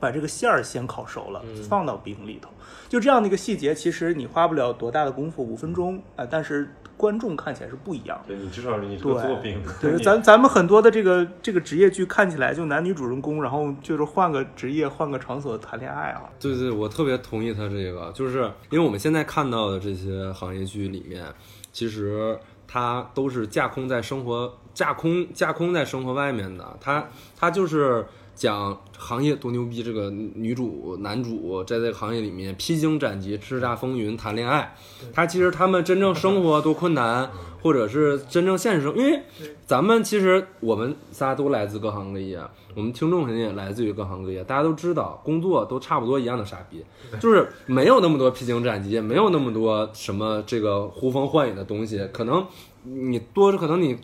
[0.00, 2.50] 把这个馅儿先烤熟了，放到饼里头？
[2.88, 8.34] 就这样的一个细节，其实你花不了多大的功夫，五分钟啊、但是观众看起来是不一样的。
[8.34, 16.24] 对你至少你这对个作品，就是 你咱咱们很多的这个这个职业剧看起来就男女主人公，然后就是换个职业、换个场所谈恋爱啊。
[16.38, 21.24] 对对，我特别同意他这个，就是因为我们现在看到的这些行业剧里面，
[21.72, 28.04] 其实它都是架空在生活架空架空在生活外面的，它它就是
[28.38, 34.72] 讲行业多牛逼，这个女主男主在这个行业里面披荆斩棘、叱咤风云、谈恋爱，
[35.12, 37.28] 他其实他们真正生活多困难，
[37.60, 39.20] 或者是真正现实生，因为
[39.66, 42.40] 咱们其实我们仨都来自各行各业，
[42.76, 46.84] 我们听众肯定也来自于各行各业，大家都知道工作都差不多一样的傻逼，
[47.18, 52.46] 就是没有那么多披荆斩棘，没有那么多什么这个呼风唤雨的东西，可能
[52.84, 53.98] 你多可能你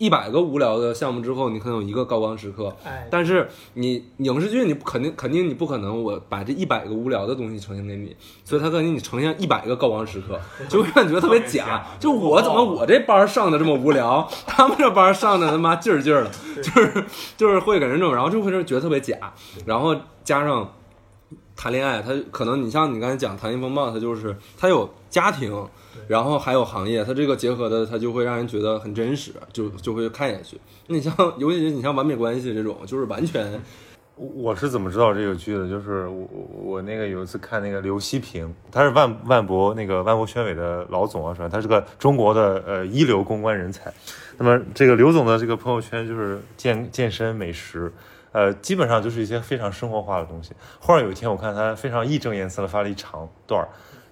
[0.00, 11.84] 一百个无聊的项目之后，你可能有一个高光时刻，哎，但是你影视剧你肯定肯定你不可能我把这一百个无聊的东西呈现给你，所以他可能你呈现一百个高光时刻， 就会让你觉得特别假。
[12.00, 16.30] 就我怎么我这班上的这么无聊， 他们这班上的他妈劲儿劲儿的，
[16.62, 17.04] 就是
[17.36, 19.16] 就是会给人这种，然后就会觉得特别假，
[19.66, 20.72] 然后加上
[21.54, 25.52] 谈恋爱，他可能你像你刚才讲《谈心风暴》，他就是他有家庭，
[26.08, 30.60] 然后还有行业，它这个结合的，它就会让人觉得很真实，就就会看下去。
[30.86, 33.60] 那你像，尤其是你像《完美关系》这种，就是完全
[34.16, 35.66] 我是怎么知道这个剧的？
[35.66, 41.48] 就是我我我那个有一次看那个刘希平，他是万万博那个万博宣委的老总啊，是吧？
[41.48, 43.90] 他是个中国的呃一流公关人才。
[44.36, 47.90] 那么这个刘总的这个朋友圈就是健健身、美食，
[48.32, 50.52] 呃，基本上就是一些非常生活化的东西。
[50.80, 53.68] 忽然有一天，我看他非常义正言辞的发了一长段儿，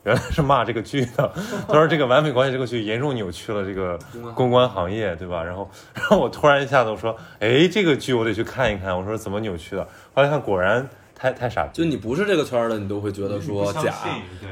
[0.09, 1.31] 原来是骂这个剧的。
[1.67, 3.99] 他说这个《完美关系》这个剧严重扭曲了这个
[4.35, 5.45] 公关行业，对吧？
[5.45, 8.97] 然后，然后我突然一下子我说，哎，这个剧我得去看一看。
[8.97, 9.87] 我说怎么扭曲的？
[10.15, 11.71] 后来看果然太太傻逼。
[11.75, 13.95] 就你不是这个圈儿的，你都会觉得说假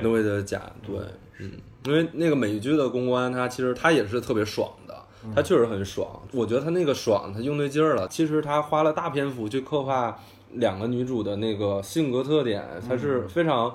[0.02, 0.60] 都会觉得假。
[0.86, 0.96] 对，
[1.40, 1.52] 嗯，
[1.84, 4.94] 因为那个美剧的公关，它其实它也是特别爽的，
[5.34, 6.06] 它确实很爽。
[6.32, 8.06] 我觉得它那个爽，它用对劲儿了。
[8.08, 10.18] 其实它花了大篇幅去刻画
[10.52, 13.74] 两个女主的那个性格特点，它是非常，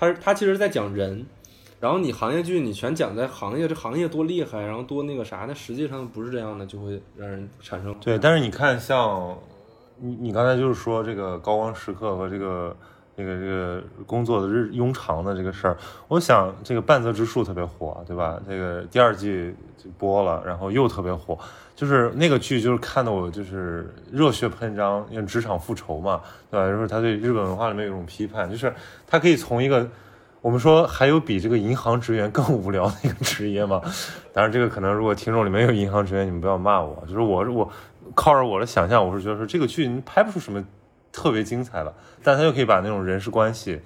[0.00, 1.26] 它它其实在讲人。
[1.78, 9.34] 然后你行业剧你全讲在行业这行业多厉害，然后多那个啥，那实际上不是这样的，就会让人产生对，但是你看像
[9.98, 12.76] 你你刚才就是说这个高光时刻和这个
[13.16, 15.76] 这个这个工作的日庸长的这个事儿，
[16.08, 18.40] 我想这个半泽直树特别火，对吧？
[18.48, 21.38] 这个第二季就播了，然后又特别火，
[21.74, 26.20] 就是那个剧就是看得我就是热血喷张，因为职场复仇嘛，
[26.50, 26.68] 对吧？
[26.68, 28.72] 就是他对日本文化里面有一种批判，就是
[29.06, 29.88] 他可以从一个。
[30.42, 33.78] 我们说还有比这个银行职员更无聊的一个职业吗？
[34.32, 37.04] 当然，这个可能如果听众里面有银行职员，你们不要骂我。
[37.06, 37.70] 就是我我
[38.14, 40.64] 靠着我的想象，我是觉得说这个剧拍不出什么
[41.12, 43.80] 特别精彩的，但他又可以把那种人事关系，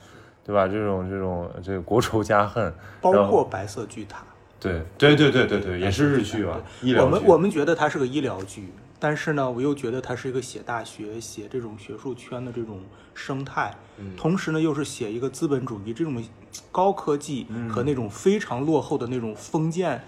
[0.44, 0.68] 对吧？
[0.68, 4.24] 这种这种这个国仇家恨，包括白色巨塔。
[4.60, 7.04] 对对对对对对，也是日剧吧，医疗剧。
[7.04, 12.80] 我们我们觉得它是个医疗剧，但是呢，我又觉得它是一个写大学、写这种学术圈的这种
[13.12, 13.74] 生态，
[14.16, 16.22] 同时呢，又是写一个资本主义这种
[16.72, 20.02] 高科技和那种非常落后的那种封建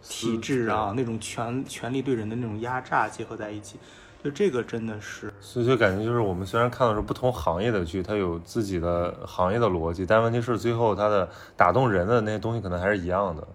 [0.00, 3.80] 体制啊，那种权权力对人的那种压榨结合在一起，
[4.22, 13.46] 就这个真的是所以就感觉就是我们虽然看的是不同行业的剧，它有自己的行业的逻辑，但问题是最后它的打动人的那些东西可能还是一样的，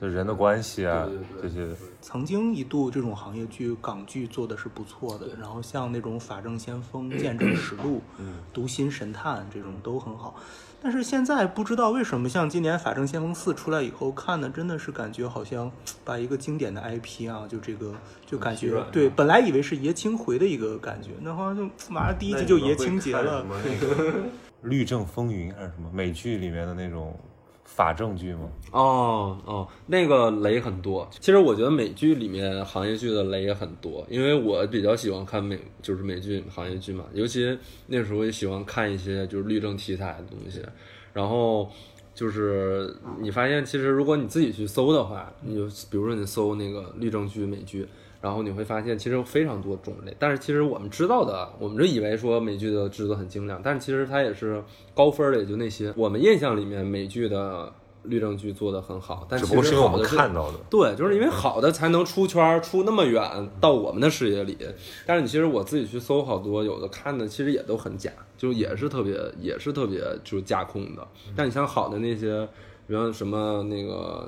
[0.00, 1.08] 就人的关系啊
[1.40, 1.68] 这些。
[2.02, 10.34] 曾经一度这种行业剧港剧做的是不错的，然后像那种《法证先锋》《见证实录》嗯《读心神探》这种都很好。
[10.84, 15.72] 但是现在不知道为什么，像今年《法证先锋四》出来以后看的，真的是感觉好像
[16.04, 17.94] 把一个经典的 IP 啊，就这个
[18.26, 23.46] 就感觉对，本来以为是爷青回的一个感觉，那好像就马上第一季就爷青结了。
[24.60, 27.18] 律政风云还是什么美剧里面的那种
[27.76, 28.48] 法证剧吗？
[28.70, 31.08] 哦哦，那个雷很多。
[31.10, 37.58] 其实我觉得美剧里面行业剧的雷也很多，因为我比较喜欢看美，就是美剧行业剧嘛，尤其
[37.88, 40.62] 那时候也喜欢看一些就是律政题材的东西。
[41.12, 41.68] 然后
[42.14, 47.86] 就是你发现，其实如果你自己去搜的话，你就比如说你搜那个律政剧美剧。
[48.24, 55.92] 然后你会发现，其实有非常多种类，但是其实我们知道的，我们就以为说美剧的制作很精良，但是其实它也是高分的，也就那些。
[55.94, 57.70] 我们印象里面美剧的
[58.04, 60.58] 律政剧做的很好，但只其不过是因为我们实好的是看到的。
[60.70, 63.22] 对，就是因为好的才能出圈儿，出那么远
[63.60, 64.56] 到我们的视野里。
[65.04, 71.06] 但是你其实我自己去搜好多，有的看的其实也都很假，就也是特别也是特别就是架空的。
[71.36, 72.48] 但你像好的那些，
[72.86, 74.26] 比方什么那个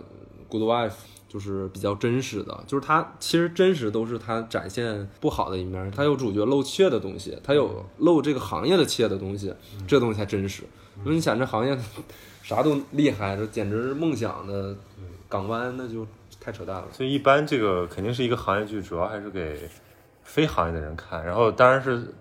[0.52, 0.90] 《Good Wife》。
[1.36, 9.52] 就是比较真实的，就是它其实真实都是它展现不好的一面，它有主角露怯的东西，它有露这个行业的怯的东西，
[9.86, 10.62] 这东西才真实。
[11.04, 11.78] 因为你想这行业
[12.42, 14.74] 啥都厉害，这简直是梦想的
[15.28, 16.06] 港湾，那就
[16.40, 16.86] 太扯淡了。
[16.90, 19.68] 所以一般这个肯定是一个行业剧，主要还是给
[20.22, 21.22] 非行业的人看。
[21.22, 22.14] 然后当然是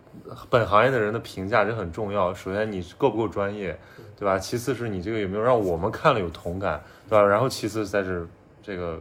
[0.50, 2.34] 本行业的人的评价这很重要。
[2.34, 3.80] 首先你够不够专业，
[4.20, 4.38] 对吧？
[4.38, 7.26] 其次是你这个有没有让我们看了有同感，对吧？
[7.26, 8.28] 然后其次再是
[8.66, 9.00] 这个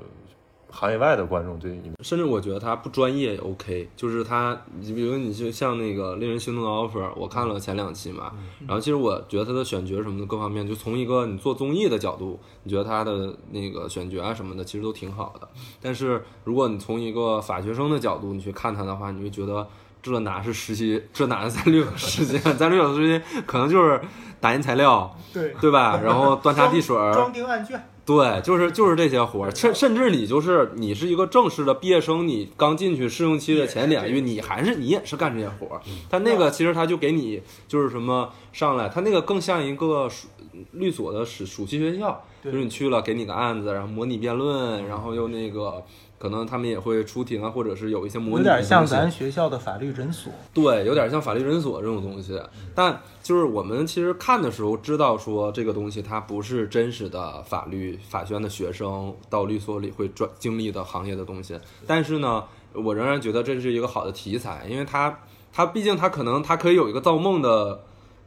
[0.70, 8.32] 行业外的观众对你们，甚至我觉得他不专业也 OK，就是他，你比如你就像那个令人心动的 offer，我看了前两期嘛，
[8.66, 15.48] 然后其实我觉得他的选角什么的各方面，就从一个你做综艺的角度，你觉得他的那个选角啊什么的其实都挺好的，
[15.80, 19.66] 但是如果你从一个法学生的角度你去看他的话，你会觉得
[20.02, 23.98] 这哪是实习，这哪是在律所实习，在律所实习可能就是
[24.40, 26.00] 打印材料，对对吧？
[26.02, 35.80] 然后端茶递水儿，装订案卷，对，就是就是这些活儿，甚甚至你就是你是一个正式的毕业生，你刚进去试用期的前两个月，你还是你也是干这些活儿。
[36.11, 40.28] 但那个其实他就给你就是什么上来，他那个更像一个属
[40.72, 45.82] 律所的暑暑期学校，就是你去了给你个案子，然后模拟辩论，然后又那个
[46.24, 50.32] 可能他们也会出庭啊，或者是有一些模拟的有点像咱学校的法律诊所。
[50.54, 52.40] 对，有点像法律诊所这种东西，
[52.74, 65.14] 但就是我们其实看的时候知道说这个东西它不是真实的法律法学院的学生到律所里会专经历的行业的东西，但是呢，我仍然觉得这是一个好的题材，因为它
[65.52, 67.80] 它毕竟它可能它可以有一个造梦的。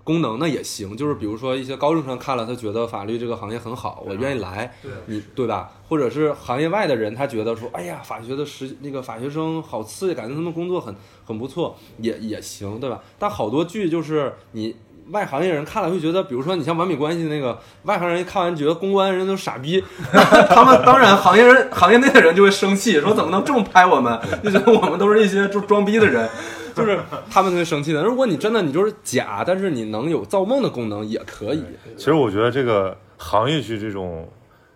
[0.08, 5.70] 功能那也行，就是比如说一些高中生看了，他觉得法律这个行业很好，我愿意来，对你对吧？
[5.90, 10.96] 或者是行业外的人，他觉得说，哎呀，法学的实那个法学生好刺激，感觉他们工作很
[11.26, 13.02] 很不错，也也行，对吧？
[13.20, 14.78] 但好多剧就是你
[15.10, 19.84] 外行业人看了会觉得，比如说你像完美关系那个外行人一看完觉得公关人都傻逼，
[20.50, 24.18] 他们当然行业人行业内的人就会生气，说怎么能这么拍我们？
[24.42, 26.30] 就觉得我们都是一些就装逼的人。
[26.78, 27.00] 就是
[27.30, 28.04] 他们会生气的。
[28.04, 31.64] 如果你真的你就是假，但是你能有造梦的功能也可以。
[31.98, 34.30] 其实我觉得这个行业剧这种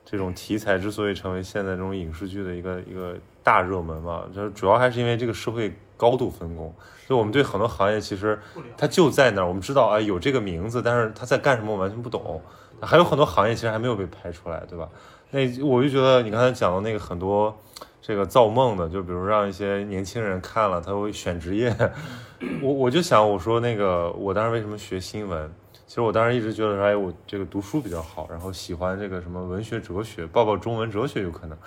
[0.03, 6.73] 这种题材之所以成为现在这种影视剧的一个一个大热门嘛，就是主要还是因为这个社会高度分工。
[7.07, 8.39] 就我们对很多行业其实
[8.77, 12.41] 它就在那儿，我们知道啊有这个名字，但是它在干什么我完全不懂。
[12.81, 14.87] 还有很多行业其实还没有被拍出来，对吧？
[15.29, 17.55] 那我就觉得你刚才讲的那个很多。
[18.01, 21.75] 这个造梦的，就比如让一些年轻人看了，他会选职业。
[22.61, 25.49] 我我就想，我说那个，我当时为什么学新闻？
[25.85, 31.57] 其实我当时一直觉得说，哎，我这个读书比较好，然后喜欢这个什么文学哲学，报报中文哲学有可能。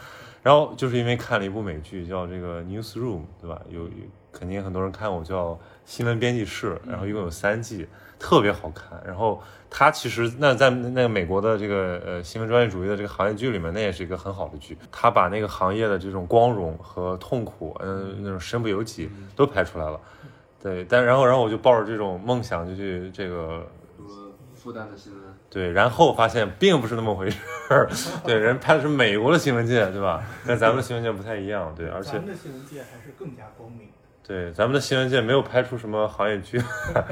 [0.42, 3.60] 然后就是因为看了一部美剧，叫这个《Newsroom》，对吧？
[3.70, 3.88] 有
[4.36, 5.52] 肯定很多人看过，叫
[5.84, 7.86] 《新闻编辑室》，然后一共有三季，
[8.18, 9.00] 特别好看。
[9.06, 14.76] 然后它其实那在那个美国的这个呃新闻专业主义的这个行业剧里面，那也是一个很好的剧。
[14.90, 20.00] 它把那个行业的这种光荣和痛苦，嗯，那种身不由己都拍出来了。
[20.62, 23.66] 对，但然后然后我就抱着这种梦想就去这个。
[24.54, 27.86] 复旦的新闻，对，然后发现并不是那么回事儿，
[28.24, 30.24] 对，人拍的是美国的新闻界，对吧？
[30.46, 33.88] 跟咱们的新闻界不太一样，对，而且咱们的新闻界还是更加光明。
[34.26, 36.58] 对，咱们的新闻界没有拍出什么行业剧，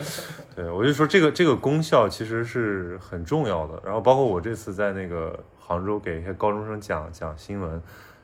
[0.57, 3.81] 对我就说这个这个功效其实是很重要的。
[3.85, 7.83] 然后包括我这次在那个杭州给一些高中生讲讲新闻，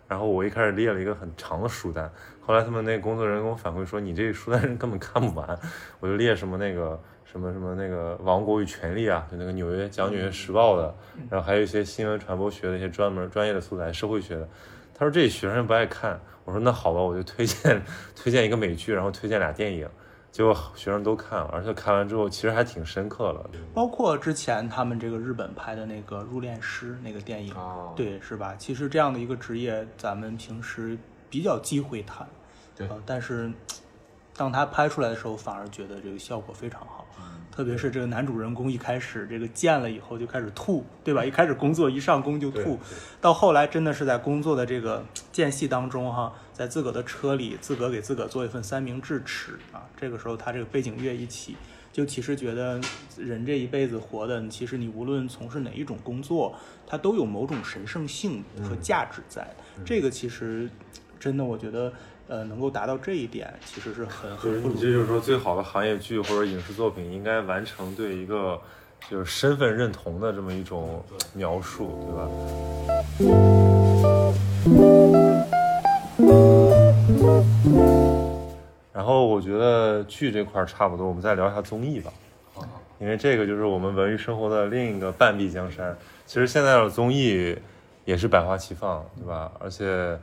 [0.08, 2.10] 然后我一开始列了一个很长的书单，
[2.40, 5.58] 后来他们那个工作人员跟我反馈说，你这个书单根本看不完，
[6.00, 6.98] 我就列什么那个。
[7.30, 10.94] 什么什么那个《王国与权力》啊，就那个纽约讲《纽约时报》的，
[11.28, 14.48] 然后还有一些新闻传播学的一些专门专业的素材，社会学的。
[14.94, 16.18] 他说这学生不爱看，
[16.48, 17.82] 我说那好吧，我就推荐
[18.16, 19.86] 推荐一个美剧，然后推荐俩电影，
[20.32, 23.50] 结果学生都看了，而且看完之后其实还挺深刻了。
[23.74, 28.54] 包括之前他们这个日本拍的那个《入殓师》那个电影，哦对，是吧？
[28.58, 30.96] 其实这样的一个职业，咱们平时
[31.28, 32.26] 比较忌讳谈，
[32.74, 33.52] 对呃但是
[34.34, 36.97] 当他拍出来的时候，反而觉得这个效果非常好。
[37.58, 41.24] 特别是这个男主人公一开始这个见了以后就开始吐，对吧？
[41.24, 42.78] 一开始工作一上工就吐，
[43.20, 49.82] 到后来真的是在工作的这个间隙当中哈，在自个儿的车里自个儿给自个儿做一份三明治吃啊。
[49.96, 51.56] 这个时候他这个背景乐一起，
[51.92, 52.80] 就其实觉得
[53.16, 56.54] 人这一辈子活的，其实你无论从事哪一种工作，
[56.86, 59.44] 它都有某种神圣性和价值在。
[59.84, 60.70] 这个其实
[61.18, 61.92] 真的，我觉得。
[62.28, 68.60] 呃，能够达到这一点，其实是很就是很你这就是说，最好的行业剧或者影视作品应该完成对一个
[69.08, 71.02] 就是身份认同的这么一种
[71.32, 72.28] 描述，对吧？
[78.92, 82.12] 然后我觉得剧这块儿差不多，我们再聊一下综艺吧，
[83.00, 85.96] 因为这个就是我们文娱生活的另一个半壁江山。
[86.26, 87.56] 其实现在的综艺
[88.04, 89.50] 也是百花齐放，对吧？
[89.58, 90.18] 而且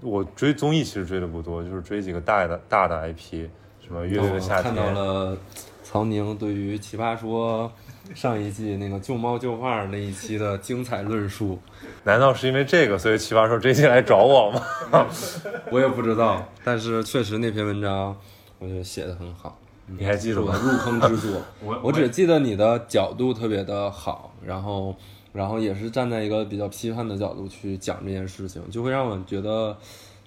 [0.00, 3.46] 我追综艺其实追的不多，就是追几个大的大的 IP，
[3.84, 4.74] 什么乐队的夏天。
[4.74, 5.36] 看到了
[5.82, 7.70] 曹宁对于《奇葩说》
[8.18, 11.58] 上一季那个旧猫旧画那一期的精彩论述，
[12.04, 14.60] 难道是因为这个，所以奇葩说这期来找我吗？
[15.70, 18.16] 我也不知道，但是确实那篇文章
[18.58, 20.54] 我觉得写的很好，你还记得吗？
[20.62, 21.40] 入坑之作。
[21.82, 24.94] 我只记得你的角度特别的好，然后
[25.34, 29.76] 然后也是站在一个比较批判的角度去讲这件事情，就会让我觉得，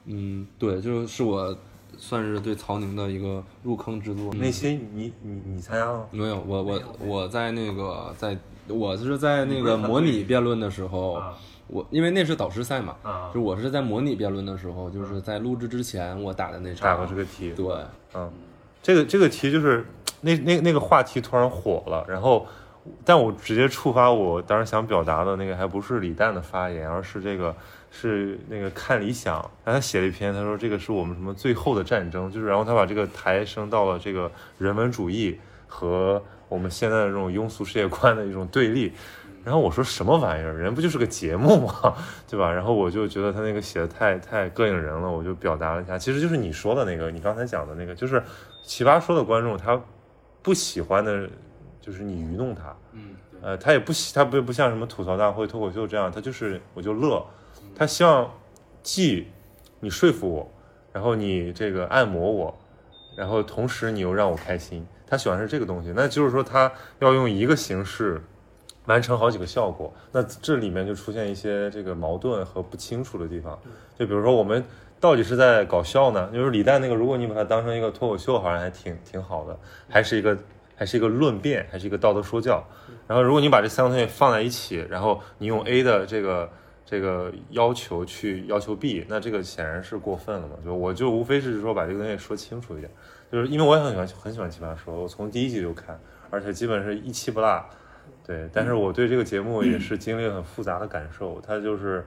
[0.05, 1.57] 嗯，对，就是我
[1.97, 4.33] 算是对曹宁的一个入坑之作。
[4.35, 6.05] 那些你你你参加了吗？
[6.11, 8.37] 没有，我我我在那个在，
[8.67, 11.23] 我是在那个模拟辩论的时候，
[11.67, 17.65] 我因为那是导师赛嘛，啊就我是在模拟辩论的时候，就是在录制之前我打的那场，打过这个题，对，
[18.13, 18.29] 嗯，
[18.83, 19.85] 这个这个题就是
[20.21, 22.45] 那那那个话题突然火了，然后，
[23.05, 27.55] 但我直接触发我当时想表达的那个还不是李诞的发言，而是这个
[27.91, 38.93] 是那个看理想，然后他写了一篇，他说这个是我们什么最后的战争，就是然后他把这个抬升到了这个人文主义和我们现在的这种庸俗世界观的一种对立。
[39.47, 40.51] 然后我说什么玩意儿？
[40.51, 41.95] 人不就是个节目吗？
[42.29, 42.51] 对吧？
[42.51, 48.21] 然后我就觉得他那个写的太太膈应人了，我就表达了一下，其实就是你说的那个，你刚才讲的那个，就是
[48.65, 49.81] 奇葩说的观众他
[50.41, 51.29] 不喜欢的，
[51.87, 57.25] 就是你愚弄他，嗯，呃，他也不喜，他不不像什么吐槽大会、脱口秀这样，他就是我就乐，
[57.73, 58.29] 他希望
[58.83, 59.27] 既
[59.79, 60.51] 你说服我，
[60.91, 62.53] 然后你这个按摩我，
[63.15, 66.69] 然后同时你又让我开心，他喜欢是这个东西，那就是说他
[66.99, 68.21] 要用一个形式。
[68.87, 73.59] 完成好几个效果，那这里面就出现一些这个矛盾和不清楚的地方。
[73.99, 74.63] 就比如说，我们
[74.97, 76.29] 到底是在搞笑呢？
[76.33, 79.59] 就是李诞那个，如果你把它当成一个脱口秀，好像还挺挺好的，
[79.89, 80.37] 还是一个
[80.77, 82.63] 还是一个论辩，还是一个道德说教。
[83.07, 86.49] 然后，如果你把这三个东西放在一起，然后你用 A 的这个
[86.85, 90.55] 这个要求去要求 B，那这个显然是过分了嘛？
[90.63, 92.91] 就我就无非是说把这个东西说清楚一点，
[93.31, 95.99] 就是因为我也很喜欢很喜欢奇葩说，我从第一季就看，
[96.29, 97.65] 而且基本是一期不落。
[98.25, 101.39] 对，但是我对这个节目也是经历很复杂的感受。
[101.39, 102.05] 它就是，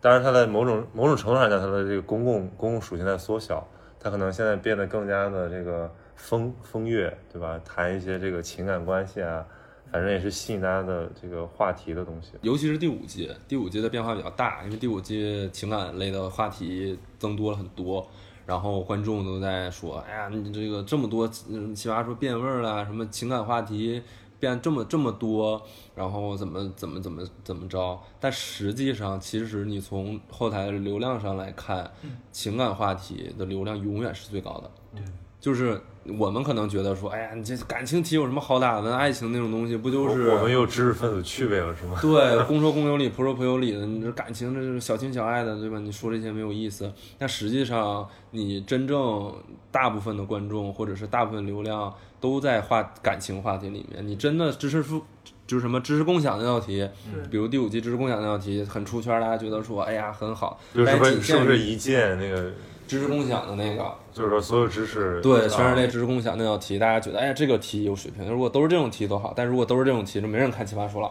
[0.00, 3.64] 当然它在某种某种程度上讲，它的这个公共公共属性在缩小，
[4.00, 7.60] 它可能现在变得更加的这个风风月，对吧？
[7.64, 9.44] 谈一些这个情感关系啊，
[9.90, 12.32] 反正也是吸引大家的这个话题的东西。
[12.42, 18.06] 尤其是第五季，第五季的变化比较大，因为第五季情感类的话题增多了很多，
[18.46, 24.02] 然后观众都在说，哎呀，你这个这么多嗯奇葩说变味儿啦，什么情感话题。
[24.40, 25.62] 变这么这么多，
[25.94, 27.98] 然后怎么怎么怎么怎么着？
[28.20, 31.90] 但实际上，其实你从后台流量上来看，
[32.30, 34.70] 情感话题的流量永远是最高的。
[34.94, 35.02] 对，
[35.44, 35.78] 就是
[36.18, 38.96] 我们可能觉得说，哎呀，你这感情题有什么好打的？
[38.96, 41.98] 爱情那种东西不就是我们有知识分子趣味了，是吗？
[42.00, 43.84] 对，公说公有理，婆说婆有理的。
[43.84, 45.78] 你这感情，这是小情小爱的，对吧？
[45.78, 46.90] 你说这些没有意思。
[47.18, 49.34] 但实际上，你真正
[49.70, 54.08] 大部分的观众或者是大部分流量都在话感情话题里面。
[54.08, 55.02] 你真的知识付，
[55.46, 56.88] 就是什么知识共享那道题，
[57.30, 62.50] 比如第五季知识共享那道题很出圈，大家觉得说，哎呀很好，就是但不是是仅限于不是一键那个，
[62.86, 63.84] 知识共享的那个。
[64.12, 68.30] 就是说所有知识对，全人啊类知识共享那道题，大家觉得哎呀这个题有水平。
[68.30, 71.10] 如果都是这种题多好，但如果都是这种题，就没人看奇葩说了。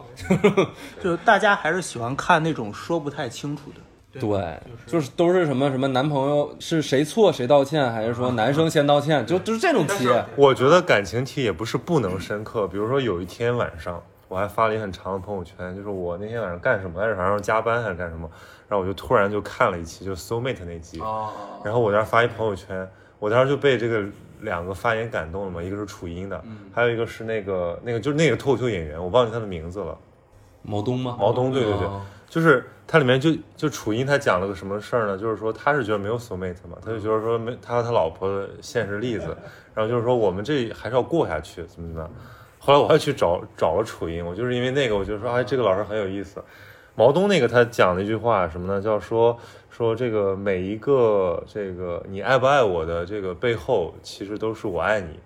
[1.04, 4.20] 就大家还是喜欢看那种说不太清楚的。
[4.22, 10.08] 对，就是都是什么什么男朋友是谁错谁道歉，还是说男生先道歉，就就是这种题。
[10.36, 14.02] 我觉得感情题也不是不能深刻，比如说有一天晚上，
[14.34, 17.16] 我还发了一很长的朋友圈，就是我那天晚上干什么来着？
[17.16, 18.28] 好像加班还是干什么，
[18.68, 21.30] 然后我就突然就看了一期，就 Soul Mate 那集，哦，
[21.64, 24.04] 然后我当时发一朋友圈，我当时就被这个
[24.42, 29.96] 两个发言感动了嘛，一个是楚音的，还有一个是那个那个就是那个脱口秀演员，我忘记他的名字了，
[30.64, 31.16] 毛东吗？
[31.20, 35.16] 毛东，对对对，哦就是他里面就就楚音他讲了个什么事儿呢？
[35.16, 39.38] 就是说他是觉得没有 soul mate 嘛，他就觉得说没他和他老婆的现实例子，
[39.76, 42.10] 然后就是说我们这还是要过下去，怎么怎么样。
[42.66, 46.42] 后来我还去找找了楚音， 我就是因为那个，我就说哎，这个老师很有意思。
[46.96, 48.82] 毛东那个他讲了一句话什么呢？
[48.82, 49.38] 叫说
[49.70, 55.20] 说这个每一个这个你爱不爱我的这个背后，其实都是我爱你。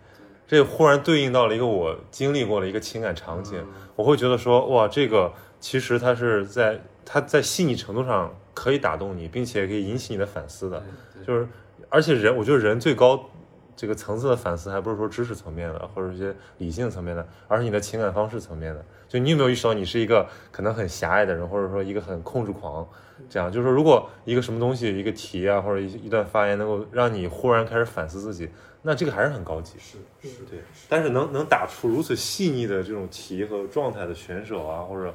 [0.48, 3.64] 这忽然对应到了一个我经历过的一个情感场景，
[3.96, 10.82] 我会觉得说哇，这个其实它是在它在细腻程度上可以打动你，并且可以引起你的反思的，
[11.28, 11.48] 就是
[11.90, 13.30] 而且人，我觉得人最高
[13.78, 18.84] 这个层次的反思，还不是说知识层面的或者一些理性层面的，而是你的情感方式层面的。
[19.08, 22.86] 就你有没有意识到你是一个可能很狭隘的人，或者说一个很控制狂？
[23.30, 28.50] 这样就是说，如果一个什么东西、一个题啊，或者一一段发言能够让你忽然开始反思自己，
[28.82, 29.74] 那这个还是很高级。
[29.80, 29.98] 是
[30.28, 30.60] 是，对。
[30.90, 35.14] 但是能能打出如此细腻的这种题和状态的选手啊，或者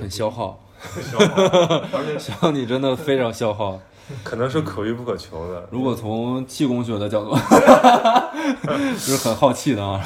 [0.00, 0.62] 很消耗，
[2.18, 3.80] 消耗你真的非常消耗。
[4.24, 5.68] 可能是可遇不可求的。
[5.70, 7.30] 如果从气功学的角度，
[8.94, 10.02] 就是很好气的啊。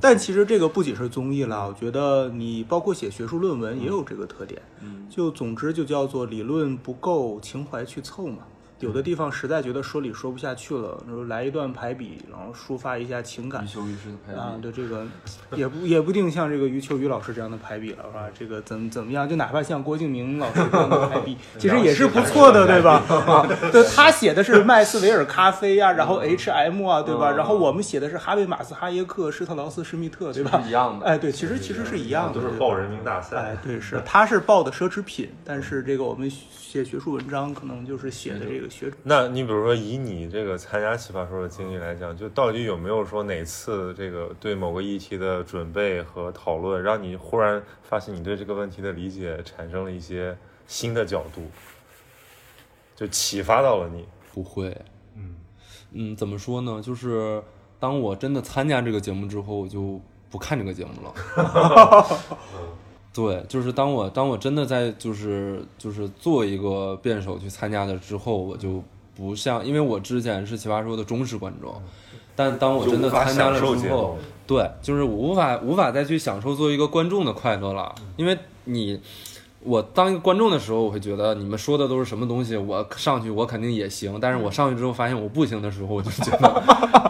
[0.00, 4.60] 但其实这个不仅是综艺了，我觉得你包括写学术论文也有这个特点。
[5.08, 8.38] 就总之就叫做理论不够，情怀去凑嘛。
[8.80, 13.66] 有的地方实在觉得说理说不下去了，然后来一段排比，然后抒发一下情感余。
[13.66, 15.06] 秋余诗的排啊，对这个
[15.54, 18.26] 也不也不一定像这个余秋雨老师这样的排比了，是吧？
[18.38, 23.02] 这个怎么怎么样，就哪怕像郭敬明老师这样的排比， 其实也是不错的，对吧？
[23.08, 27.32] 啊，对，他写的是麦斯维尔咖啡呀、然后 H M 啊，对吧？
[27.32, 30.68] 嗯然后我们写的是哈贝马斯哈耶克、施特劳斯施密特，对吧是？
[30.68, 31.06] 一样的。
[31.06, 33.36] 哎，对，其实其实是一样的，都是报人民大赛。
[33.36, 50.36] 哎，对，是， 他是报的奢侈品，但是这个我们写学术文章可能就是写的这个学那你比如说以你这个参加奇葩说的经历来讲，就到底有没有说哪次这个对某个议题的准备和讨论，让你忽然发现你对这个问题的理解产生了一些
[50.66, 51.50] 新的角度，
[52.94, 54.06] 就启发到了你？
[54.32, 54.76] 不会，
[55.14, 55.36] 嗯
[55.92, 56.80] 嗯，怎么说呢？
[56.82, 57.42] 就是
[57.78, 60.00] 当我真的参加这个节目之后，我就
[60.30, 61.14] 不看这个节目了。
[63.16, 68.84] 对，就是当我当我真的在就是就是做一个辩手去参加的之后，我就
[69.16, 71.74] 不像，因为我之前是奇葩说的忠实观众，
[72.36, 79.00] 但当我真的参加了之后，对，就是我无法无法再去享受作为一个观众的快乐了，因为你。
[79.62, 84.16] 我当一个观众的时候，我会觉得你们说的都是什么东西，我上去我肯定也行。
[84.20, 86.62] 但是我上去之后发现我不行的时候，我就觉得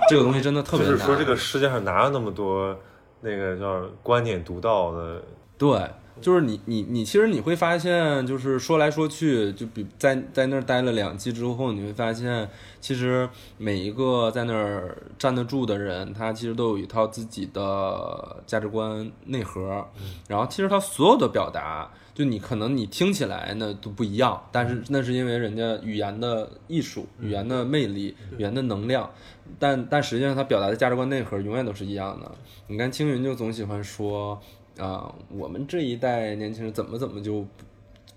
[0.08, 0.96] 这个东西真的特别难。
[0.96, 2.74] 就是说这个世界上哪有那么多
[3.20, 5.20] 那个叫观点独到的？
[5.58, 5.90] 对，
[6.20, 12.48] 就是你你你，其实你会发现，就是说来说去，就比在在那儿待了两季之后，你会发现，
[12.80, 19.86] 其实每一个在那儿站得住的人，他其实都有一套自己的价值观内核，
[20.28, 21.90] 然后其实他所有的表达。
[22.16, 29.10] 就你可能你听起来呢都不一样，但是那是因为人家语言的艺术、语言的魅力、语言的能量，
[29.58, 32.32] 但但实际上他表达的价值观内核永远都是一样的。
[32.68, 34.40] 你看青云就总喜欢说
[34.78, 37.64] 啊、我们这一代年轻人怎么怎么就不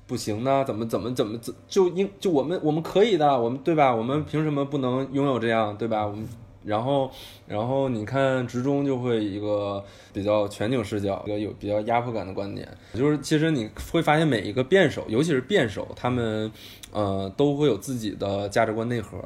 [0.07, 0.63] 不行呢？
[0.65, 3.93] 怎么怎么怎么怎就应就我们我们可以的，我们对吧？
[3.95, 6.05] 我们凭什么不能拥有这样，对吧？
[6.05, 6.27] 我们
[6.63, 7.09] 然后
[7.47, 16.51] 然后你看直中就会一个比较全景视角，一个有比较压迫感的观点，就是其实你会发现每一个辩手，尤其是辩手，他们
[16.91, 19.17] 呃都会有自己的价值观内核，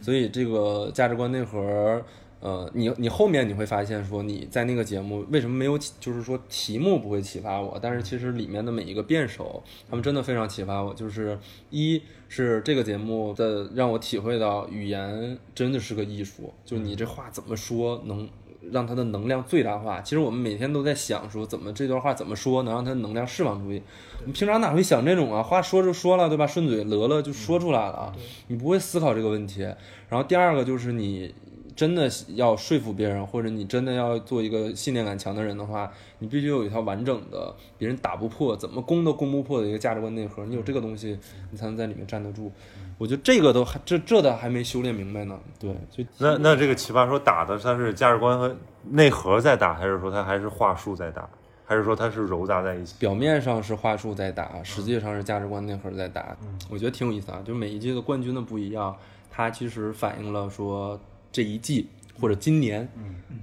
[0.00, 2.00] 所以这个价值观内核。
[2.40, 9.60] 呃，你你后面你会发现说你在那个节目为什么没有启，就是说题目不会启发我，但是其实里面的每一个辩手，
[9.90, 10.94] 他们真的非常启发我。
[10.94, 11.36] 就是
[11.70, 18.28] 一是这个节目的让我体会到语言真的是个艺术，就是你这话怎么说能
[18.70, 20.00] 让它的能量最大化。
[20.00, 23.82] 其实我们每天都在想说怎么这段话怎么说能让它的能量释放出去。
[24.24, 25.42] 你平常哪会想这种啊？
[25.42, 26.46] 话说就说了，对吧？
[26.46, 28.12] 顺嘴了了就说出来了啊，
[28.46, 29.62] 你不会思考这个问题。
[30.08, 31.34] 然后第二个就是你。
[31.78, 40.44] 真的要说服别人，或者你真的要做一个信念感强的人的话，你必须有一套完整的、别人打不破、怎么攻都攻不破的一个价值观内核。
[40.46, 41.16] 你有这个东西，
[41.52, 42.50] 你才能在里面站得住。
[42.98, 45.38] 我觉得这个都还这这的还没修炼明白呢。
[45.60, 48.56] 对，就那那这个奇葩说打的它是价值观和
[48.90, 51.30] 内核在打，还是说它还是话术在打，
[51.64, 52.96] 还是说它是揉杂在一起？
[52.98, 56.36] 表面上是话术在打，实际上是价值观内核在打。
[56.68, 58.96] 我觉得挺有意思啊，就每一届的冠军的不一样，
[59.30, 60.98] 它其实反映了说
[61.30, 61.88] 这一季
[62.20, 62.88] 或者今年，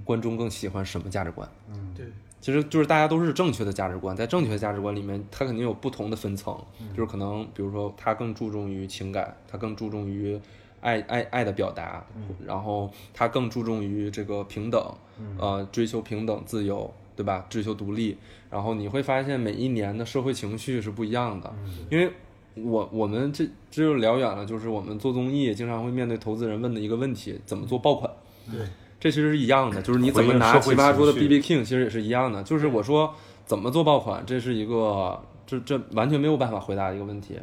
[0.04, 1.48] 观众更喜欢什么价值观。
[1.94, 2.06] 对，
[2.40, 6.56] 其实就是大家都是正确的价值观，在正确的价值观里面，它肯定有不同的分层，
[6.94, 10.38] 就是可能比如说他更注重于情感，他更注重于
[10.80, 12.04] 爱爱爱的表达，
[12.44, 14.94] 然后他更注重于这个平等，
[15.38, 17.46] 呃，追求平等自由，对吧？
[17.48, 18.16] 追求独立，
[18.50, 21.54] 然后你会发现每一年的社会情绪是不一样的，
[21.90, 22.12] 因为。
[22.56, 28.10] 我我们这这就聊远了，就是我们做综艺经常会面对投资人问的一个问题：怎么做爆款？
[28.50, 28.60] 对，
[28.98, 32.42] 这其实是一样的，就是你怎么拿奇葩说的 B B King，其实也是一样的。
[32.42, 37.34] 就是我说怎么做爆款，这是一个这这完全没有办法回答的一个问题。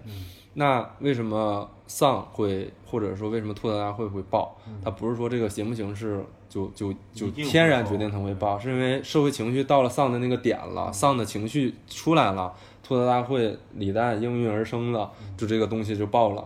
[0.53, 4.55] 那为什么丧会，或者说为什么吐槽大会会爆？
[4.83, 16.45] 它不是说这个节目形式就就就天然决定它会爆，是因为社会情绪到了丧的那个点了，丧的情绪出来了，吐槽大会李诞应运而生了，就这个东西就爆了。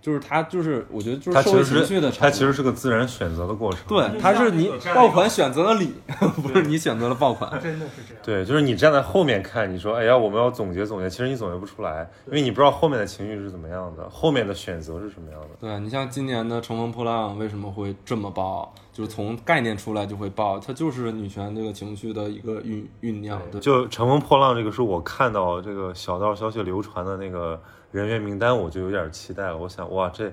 [0.00, 2.14] 就是它就是我觉得就是社会它其实情绪的产物。
[2.14, 3.80] 是它其实是个自然选择的过程。
[3.86, 5.92] 对，它是你爆款选择了你，
[6.42, 7.50] 不是你选择了爆款。
[7.60, 8.22] 真的是这样。
[8.22, 15.48] 对，就是你站在后面看，你说，哎呀，我们要总结总结，其实你总结不出来，因为你不知道后面的情绪是怎么样的，后面的选择是什么样的。
[15.60, 18.72] 对你像今年的《乘风破浪》为什么会这么爆？
[18.92, 23.40] 就是从概念出来就会爆，它就是女权这个情绪的一个酝酝酿。
[23.50, 27.58] 对，就《乘风破浪》这个是我看到这个小道消息流传的那个
[27.92, 29.56] 人员名单，我就有点期待了。
[29.56, 30.32] 我想，哇，这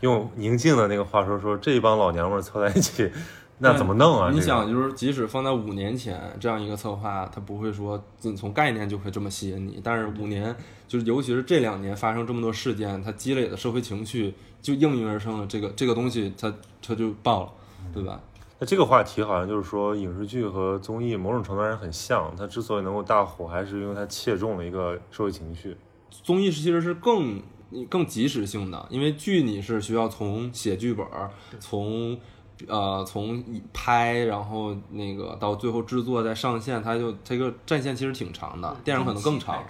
[0.00, 3.10] 用宁静的那个话说说，这一帮老娘们儿凑在一起，
[3.58, 4.30] 那怎么弄啊？
[4.32, 10.54] 你想，就是即使放在五年前这样一个策划，它不会说仅从概念就会这么吸引你，但是五年，
[10.88, 17.52] 就是尤其是这两年发生这么多事件，它积累的社会情绪就应运而生了，这个这个东西它它就爆了，
[17.92, 18.20] 对吧？
[18.58, 25.76] 那这个话题好像就是说，影视剧和综艺某种程度上很像，它之所以能够大火，还是因为它切中了一个社会情绪。
[26.10, 27.42] 综艺是其实是更
[27.88, 31.30] 更及时性的，因为剧你是需要从写剧本儿，
[31.60, 32.18] 从
[32.66, 39.62] 呃从拍，然后那个到最后制作再上线，它就这个战线其实挺长的，电影可能更长，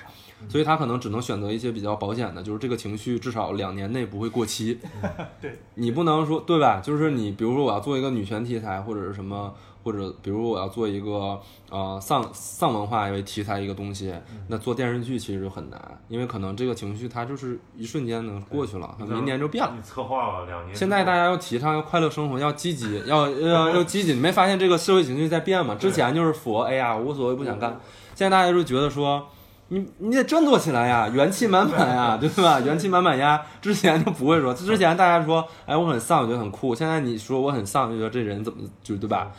[0.49, 4.78] 所以他可能只能选择一些比较保险的，就是这个情绪至少两年内不会过期。
[5.41, 6.80] 对，你不能说对吧？
[6.80, 9.55] 就是你比如说我要做一个女权题材，或者是什么。
[9.87, 14.12] 或者，比如我要做一个呃丧丧文化为题材一个东西，
[14.49, 19.72] 那做电视剧其实就很难，因为可能这个情绪它就是一瞬间能过去了，明年就变了。
[19.76, 24.14] 你策划了两年，现在大家要提倡要快乐生活，要积极，要要要积极。
[24.14, 25.76] 你没发现这个社会情绪在变吗？
[25.76, 27.78] 之前就是佛，哎呀无所谓不想干，
[28.16, 29.24] 现在大家就觉得说。
[29.68, 32.61] 你你得振作起来呀，元气满满呀，对吧？
[32.61, 33.43] 元气满满呀。
[33.61, 36.72] 之前就不会说，之前大家说，哎，我很丧，我觉得很酷。
[36.72, 39.32] 现在你说我很丧，就觉得这人怎么就对吧？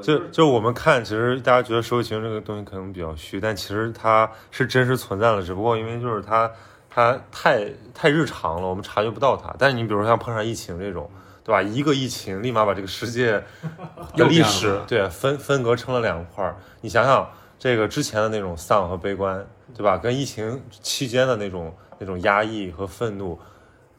[0.00, 6.50] 就就我们看，其实大家觉得社会情绪这个东西可能比较虚，但其实它是真实存在的，只不过因为就是它
[6.88, 9.54] 它太太日常了，我们察觉不到它。
[9.58, 11.10] 但是你比如说像碰上疫情这种，
[11.44, 11.60] 对吧？
[11.60, 13.42] 一个疫情立马把这个世界
[14.16, 16.56] 的历史对分分隔成了两块儿。
[16.80, 17.28] 你想想，
[17.58, 19.98] 这个之前的那种丧和悲观，对吧？
[19.98, 23.38] 跟疫情期间的那种那种压抑和愤怒。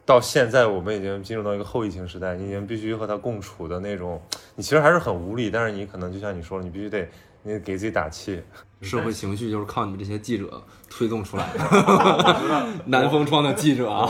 [0.06, 4.20] 到现在，我们已经进入到一个后疫情时代，你已经必须和他共处的那种，
[4.54, 7.08] 你其实还是很无力，但是你可能就像你说的，你必须得，
[7.42, 8.42] 你给自己打气。
[8.82, 14.04] 社会情绪就是靠你们这些记者推动出来的， 南风窗的记者啊，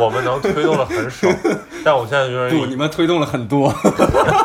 [0.00, 1.26] 我们能推动的很少，
[1.84, 3.66] 但我现在就是不，你们推动了很多。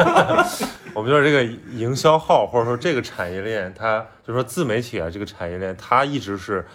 [0.96, 6.66] 我们就是这个营销号，或者说这个产业链，它就是说自媒体啊，这个产业链，它一直是。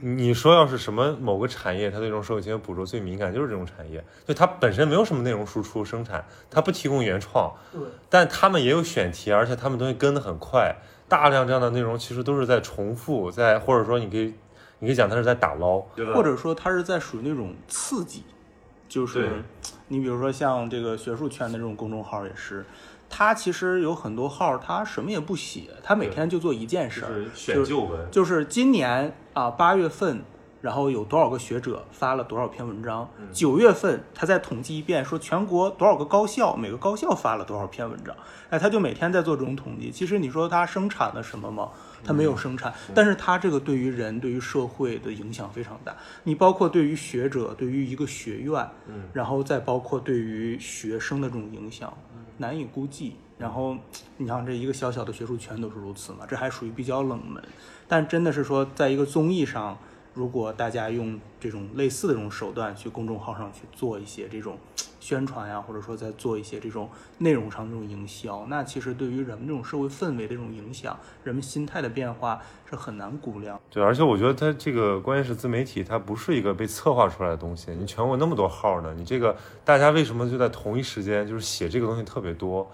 [0.00, 10.76] 你说要是什么某个产业，它对这种社会情绪捕捉最敏感，就是这种产业，就它本身没有什么内容输出生产，它不提供原创，对，但他们也有选题，而且他们东西跟得很快，
[11.08, 14.34] 大量这样的内容其实都是在重复，在或者说你可以，
[14.78, 15.80] 你可以讲它是在打捞，
[16.14, 18.24] 或者说它是在属于那种刺激，
[18.88, 19.28] 就是
[19.88, 22.64] 你比如说像这个学术圈的这种公众号也是。
[23.10, 27.02] 他其实有很多号，他什么也不写，他每天就做一件事，
[27.34, 30.20] 选旧文，就是今年啊八月份，
[30.60, 38.12] 然后有多少个学者发了多少篇文章，九月份他再统计一遍，说全国多少个高校，每个高校发了多少篇文章，
[38.50, 39.92] 哎，他就每天在做这种统计。
[39.92, 41.68] 其实你说他生产了什么吗？
[42.02, 45.96] 他没有生产，但是他这个对于人、对于社会的影响非常大。
[46.24, 48.68] 你包括对于学者、对于一个学院，
[49.12, 51.96] 然后再包括对于学生的这种影响。
[52.38, 53.16] 难以估计。
[53.38, 53.76] 然后，
[54.16, 57.42] 你像这一个小小的学术圈都是如此嘛，这还属于比较冷门。
[57.86, 59.78] 但真的是说，在一个综艺上，
[60.12, 64.58] 如果大家用这种类似的这种手段去公众号上去做一些这种
[64.98, 73.60] 宣传呀，或者说在做一些这种内容上这种营销，那其实对于人们这种社会氛围的这种影响，人们心态的变化是很难估量。
[73.70, 77.70] 对，而且我觉得它这个关键是自媒体，它不是一个被策划出来的东西。
[77.78, 82.68] 你全国那么多号呢，你这个大家为什么就在同一时间就是写这个东西特别多？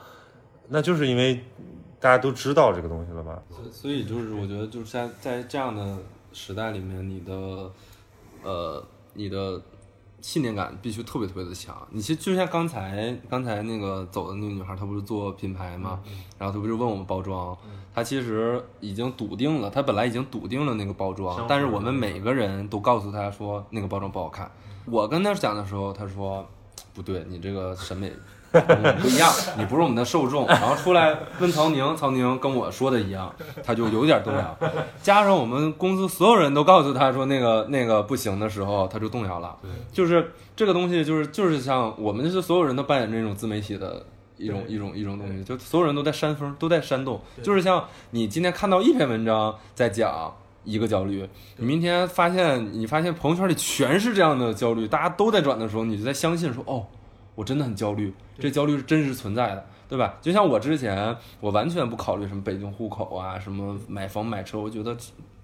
[0.69, 1.43] 那就是因为
[2.01, 3.43] 大家都知道这个东西了吧？
[3.71, 5.99] 所以就是我觉得就是在在这样的
[6.33, 7.71] 时代里面，你的
[8.43, 8.85] 呃
[9.15, 9.61] 你的
[10.21, 11.77] 信念感必须特别特别的强。
[11.91, 16.01] 你其实就像刚才刚才那个走的那个女孩，她不是做品牌嘛，
[16.39, 17.57] 然后她不是问我们包装，
[17.95, 24.51] 她其实已经笃定了，她本来已经笃定了那个包装，但是我们每个人都告诉她说那个包装不好看。
[24.87, 26.47] 我跟她讲的时候，她说
[26.93, 28.13] 不对，你这个审美。
[29.03, 33.35] 不一样，你不是我们的受众，然后出来问曹宁，曹宁跟我说的一样，
[33.65, 34.57] 他就有点动摇。
[35.03, 39.57] 加上我们公司所有人都告诉他说那个那个不行的时候，他就动摇了。
[39.61, 47.21] 对，就是这个东西，就是就是像我们是所有人都扮演这种自媒体的一种一种一种东西，就所有人都在煽风，都在煽动。
[47.43, 50.33] 就是像你今天看到一篇文章在讲
[50.63, 56.87] 一个焦虑，你明天发现你发现朋友圈里全是这样的焦虑，大家都在转的时候，你就在相信说哦。
[57.35, 60.15] 我真的很焦虑，这焦虑是真实存在的，对吧？
[60.21, 64.97] 就像我之前，我完全不考虑什么北京户口啊，什么买房买车，我觉得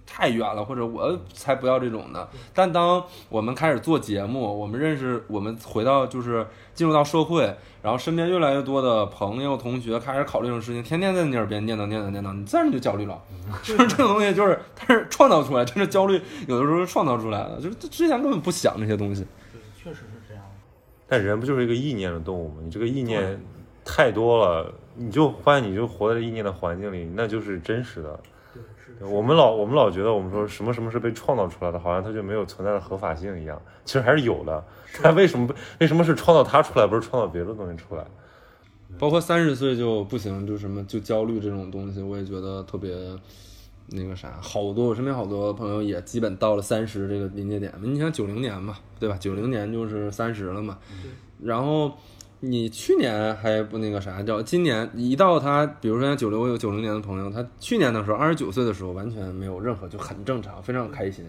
[0.06, 2.28] 太远了，或者我才不要这种的。
[2.52, 7.42] 但当我们开始做节目，我们认识，我们回到就是进入到社会，
[7.82, 13.20] 然后身边越来越多的朋友、同学开始考虑这种事情，天天在你耳边念叨念叨念叨，你自然就焦虑了。
[13.62, 19.24] 就是这个东西，就是它是创造出来，真是焦虑，有的时候是创造出来的，就是之前根本不想这些东西。
[21.10, 22.60] 但人不就是一个意念的动物吗？
[22.62, 23.38] 你这个意念
[23.84, 28.20] 太多了，你就发现你就活在意念的环境里，那就是真实的。
[28.98, 34.62] 对我们老我们老觉得我们说什么什么是被创造出来的，好像它就没有存在的合法性一样，其实还是有的。
[35.02, 38.06] 但为什么为什么是创造它出来，不是创造别的东西出来？
[38.98, 42.94] 包括三十岁就不行，就什么就焦虑这种东西，我也觉得特别
[43.90, 44.38] 那个啥。
[44.40, 47.72] 好多我身边好多朋友也基本到了三十这个临界点。
[47.80, 49.16] 你像九零年嘛，对吧？
[49.18, 50.78] 九零年就是三十了嘛。
[51.42, 51.92] 然后
[52.40, 61.24] 你去年还不那个啥，叫今年一到他，比如说像九零，我有九零年的朋友，他去年的时候二十九岁的时候完全没有任何，就很正常，非常开心。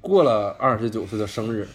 [0.00, 1.66] 过了二十九岁的生日，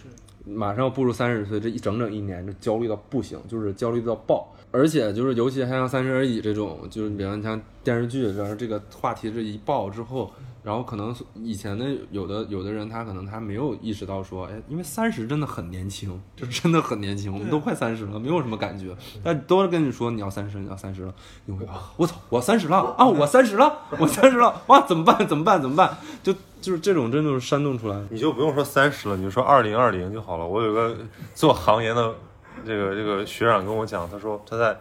[0.46, 4.48] 马上要步入三十岁，这一整整一年就焦虑到不行，就是焦虑到爆。
[4.72, 10.32] 而且就是，尤其还像《三十而已》这种，就是比方像电视剧，然后这个话题这一爆之后，
[10.64, 21.14] 然后可能以前的有的有的人他可能他没有意识到说，哎，因为三十真的很年轻， 就真的很年轻，我们都快三十了，没有什么感觉，但都跟你说你要三十，你要三十了，
[21.44, 25.26] 你会啊，我操，我三十了啊，我三十了， 我三十了，哇，怎么办？
[25.28, 25.60] 怎么办？
[25.60, 25.94] 怎么办？
[26.22, 28.00] 就就是这种真的是煽动出来。
[28.08, 30.46] 你就不用说三十了，你就说二零二零就好了。
[30.46, 30.96] 我有个
[31.34, 32.14] 做行业的
[32.64, 34.76] 这个这个学长跟我讲，他说他在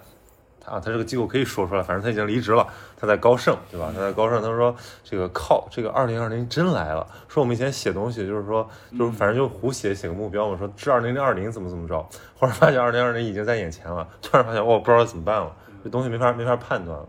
[0.59, 3.91] 他他这个机构可以说出来，反正他已经离职了，他在高盛，对吧？
[3.95, 12.01] 他在高盛，他说这个靠这个二零二零真来了，说我们以前写东西就是说就是反正就胡写写个目标嘛，说至二零二零怎么怎么着，
[12.37, 15.51] 忽然发现二零二零已经在眼前了，突然发现我不知道怎么办了，
[15.83, 17.07] 这东西没法没法判断了。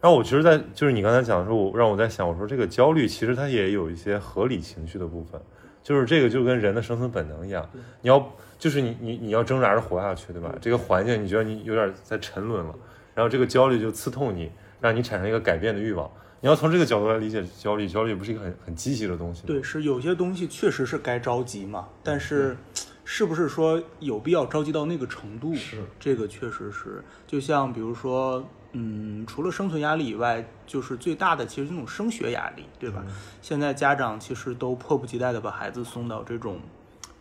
[0.00, 5.40] 然后我其实，在就是你刚才讲的时候，我让我在想，我说这个焦虑其实它也有一些合理情绪的部分，
[5.80, 7.64] 就是这个就跟人的生存本能一样，
[8.00, 8.18] 你要
[8.62, 10.54] 就是你你你要挣扎着活下去，对吧？
[10.60, 12.72] 这个环境你觉得你有点在沉沦了，
[13.12, 14.48] 然后这个焦虑就刺痛你，
[14.80, 16.08] 让你产生一个改变的欲望。
[16.40, 19.44] 你要从这个角度来理解焦虑，焦虑不是一个很很积极的东西。
[19.48, 22.56] 对，是有些东西确实是该着急嘛，但是
[23.04, 25.52] 是不是说有必要着急到那个程度？
[25.56, 28.48] 是这个确实是，就像比如说。
[28.74, 33.04] 嗯，除了生存压力以外，就是最大的其实那种升学压力，对吧？
[33.42, 36.58] 现在家长其实都迫不及待的把孩子送到这种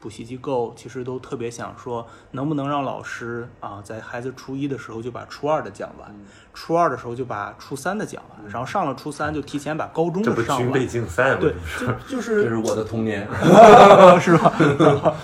[0.01, 6.13] 补习机构，其实都特别想说，能不能让老师啊，在孩子初一的时候就把初二的讲完，
[6.55, 10.63] 初二的时候就把初三的讲完，然后上了初三就提前把高中的上完。
[10.65, 13.27] 军备竞赛对，就就是这是我的童年，
[14.19, 14.51] 是吧？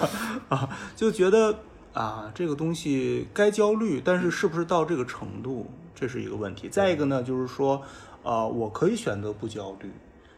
[0.50, 1.54] 啊，就觉得
[1.94, 5.66] 啊，这个东西该焦虑，但是是不是到这个程度？
[5.96, 6.70] 这是一个问题。
[6.70, 7.82] 再一个呢，就是说，
[8.22, 9.92] 呃，我可以选择不焦虑，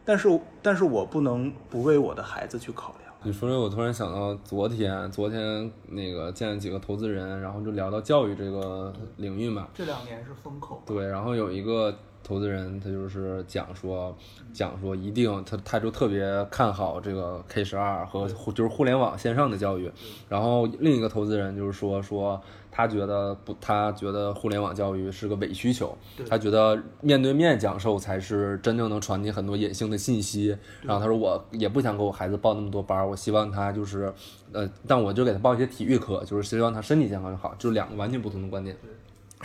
[0.06, 3.09] 但是，但是我不能不为我的孩子去考量。
[3.22, 9.68] 你说这，我突然想到昨天，昨天那个见了几个投资人，然后就聊到教育这个领域嘛。
[9.74, 10.82] 这两年是风口。
[10.86, 14.16] 对，然后有一个投资人，他就是讲说，
[14.54, 19.92] 讲说一定，他他就特别看好这个 K 十二和就是互联网线上的教育。
[20.26, 22.40] 然后另一个投资人就是说说。
[22.70, 25.96] 他觉得不，他觉得互联网教育是个伪需求。
[26.28, 30.56] 他觉得面对面讲授才是真正能传递很多隐性的信息。
[30.82, 34.12] 然后他说，我也不想给我孩子报那么多班，我希望他就是，
[34.52, 38.76] 呃，但我就给他报一些体育课，就是希望他身体健康就好，就是两个完全不同的观点。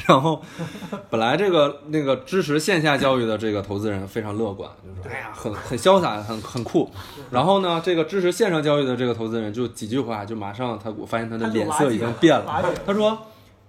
[0.07, 0.41] 然后，
[1.09, 6.91] 本来这个那个支持线下教育的这个投资人非常乐观，就是：“哎呀，很很潇洒，很很酷。”
[7.31, 12.75] 然后呢，这个支持线上教育的这个投资人就几句话，就马上他我发现他的脸色已经变了。
[12.85, 13.17] 他说：“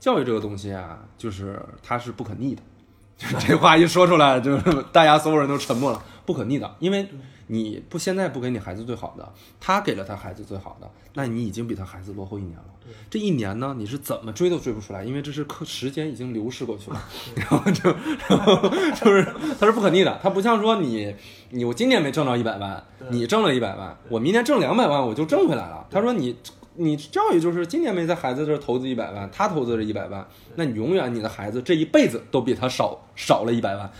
[0.00, 2.62] 教育这个东西啊，就是它是不可逆的。
[3.16, 6.02] ”就这话一说出来，就是大家所有人都沉默了。
[6.26, 7.08] 不可逆的，因为
[7.48, 12.64] 你不现在不给你孩子最好的，他给了他孩子最好的，那你已经比他孩子落后一年了。
[13.10, 17.02] 这一年呢，你是怎么追都追不出来，因为这是课时间已经流逝过去了。
[17.34, 17.90] 然后就，
[18.28, 19.24] 然 后就是
[19.58, 21.14] 它是不可逆的，它不像说你
[21.50, 25.86] 你我今年没挣到一百万，你挣了一百万，我明年挣两百万我就挣回来了。
[25.90, 26.36] 他说你。
[26.78, 33.90] 你教育就是今年没在孩子这投资一百万，他投资了一百万，那你永远你的孩子这一辈子都比他少少了一百万。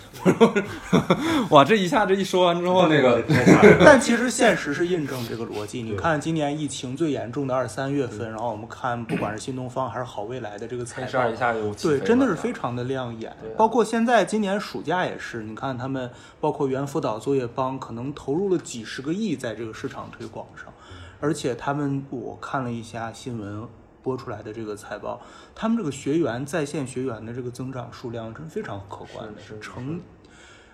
[1.51, 3.23] 哇，这一下这一说完之后，那个，
[3.85, 5.83] 但其实现实是印证这个逻辑。
[5.83, 13.35] 你看今年疫情最严重的二三月份，然后我们看不管是新东方还是好未来的这个财报，一下就对，真的是非常的亮眼。
[13.57, 16.11] 包括现在今年暑假也是，你看他们
[16.41, 20.73] 包括猿辅导、作业帮，可能投入了几十个亿在这个市场推广上。
[21.21, 23.67] 而且他们，我看了一下新闻
[24.03, 25.21] 播出来的这个财报，
[25.55, 30.01] 他们这个学员在线学员的这个增长数量真非常可观，是成，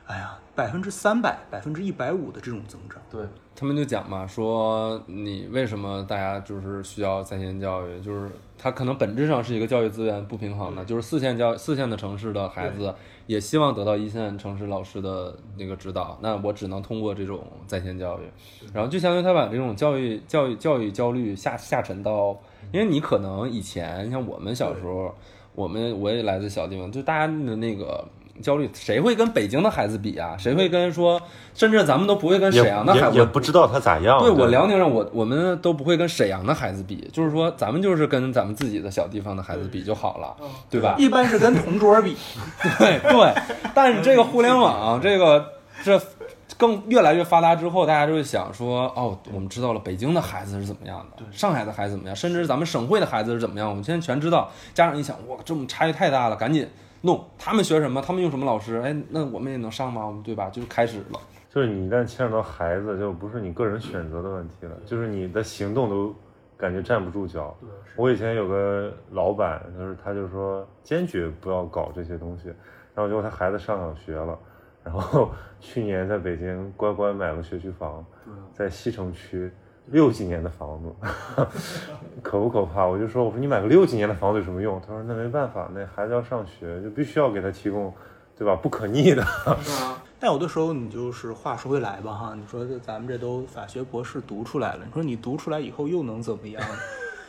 [0.06, 3.00] 哎呀，百分之三百、百分之一百五的这种增长。
[3.10, 3.20] 对。
[3.54, 12.94] 他们就讲嘛，说你为什么大家就是需要在线教育，就是它可能本质上是一个教育资源不平衡的，就是四线教四线的城市的孩子。
[13.28, 18.22] 也希望得到一线城市老师的那个指导，那我只能通过这种在线教育，
[18.74, 22.36] 然后就相当于他把这种教育、教育、教育焦虑下下沉到，
[22.72, 25.14] 因为你可能以前像我们小时候，
[25.54, 28.04] 我们我也来自小地方，就大家的那个
[28.42, 30.36] 焦虑，谁会跟北京的孩子比啊？
[30.38, 31.18] 谁会跟说，
[31.54, 34.18] 甚至咱们都不会跟沈阳的孩子，也也不知道他咋样。
[34.18, 40.36] 对我辽宁人，我我们都不会跟沈阳的孩子比，就是说咱们就是跟咱们自己的小地方的孩子比就好了，
[40.68, 40.96] 对吧？
[40.98, 42.16] 一般是跟同桌比，
[42.78, 43.34] 对 对，
[43.72, 45.46] 但是这个互联网，这个
[45.82, 46.00] 这
[46.58, 54.50] 更越来越发达之后，大家就会想说，哦，我们知道了北京的孩子是怎么样的，上海的孩子怎么样，甚至咱们省会的孩子是怎么样，我们现在全知道。
[54.72, 56.68] 家长一想，哇，这么差距太大了，赶紧
[57.02, 57.22] 弄。
[57.38, 58.00] 他们学什么？
[58.00, 58.78] 他们用什么老师？
[58.78, 60.20] 哎，那我们也能上吗？
[60.24, 60.48] 对吧？
[60.48, 61.20] 就开始了。
[61.50, 66.14] 就是你一旦牵扯到孩子，就不是你个人选择的问题了，就是你的行动都
[66.56, 67.54] 感觉站不住脚。
[67.94, 72.48] 我以前有个老板，就是他就说坚决不要搞这些东西，
[72.94, 74.38] 然后结果他孩子上小学了，
[74.82, 75.30] 然后
[75.60, 78.02] 去年在北京乖乖买了学区房，
[78.54, 79.52] 在西城区。
[79.86, 81.46] 六几年的房子，
[82.22, 82.86] 可不可怕？
[82.86, 84.80] 我就说，我说你买个六几年的房子有什么用？
[84.80, 87.92] 他说那没办法，那孩子要上学，就必须要给他提供，
[88.36, 88.54] 对吧？
[88.54, 89.24] 不可逆的。
[90.20, 96.62] 但有的时候你就是话说回来吧，哈，你说咱们这都法学博士读出来了，你说你读出来以后又能怎么样？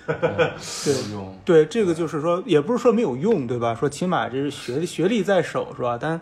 [0.05, 3.73] 对用对，这个就是说，也不是说没有用，对吧？
[3.73, 5.97] 说起码这是学学历在手，是吧？
[5.99, 6.19] 但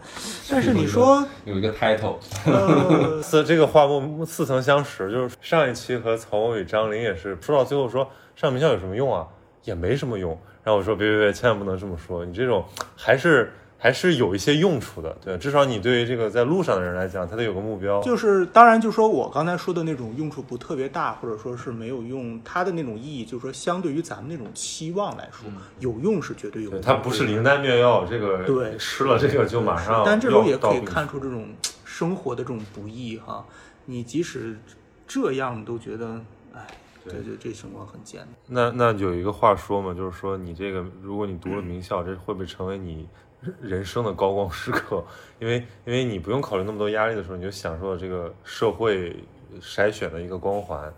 [0.50, 9.26] 但是你说，有一个 title，呃， 似这个话不似曾相识，就是上一期和曹文宇、张琳也是说到最后说上名校有什么用啊？
[9.64, 10.32] 也没什么用。
[10.64, 12.64] 然后我说别别别，千万不能这么说，你这种
[12.96, 13.52] 还是
[13.84, 18.00] 还是有一些用处的，对，至少你对于这个在路上的人来讲，他得有个目标。
[18.04, 26.80] 就是当然，就说我刚才说的那种用处不特别大，或者说是没有用，它的那种意义，就是说相对于咱们那种期望来说，有用是绝对有用。
[26.80, 31.48] 对它不是灵丹妙药，这个对吃了这个就马上但这时候也可以看出这种
[31.84, 33.44] 生活的这种不易哈。
[33.86, 34.60] 你即使
[35.08, 36.22] 这样，你都觉得，
[36.54, 36.68] 哎，
[37.04, 38.72] 对对这情况很艰难。
[38.78, 43.08] 那那有一个话说嘛，就是说你这个，如果你读了名校，这会不会成为你
[43.62, 45.04] 人生的高光时刻？
[45.40, 49.16] 因为因为你不用考虑那么多压力的时候，你就享受了这个社会
[49.60, 50.94] 筛选的一个光环，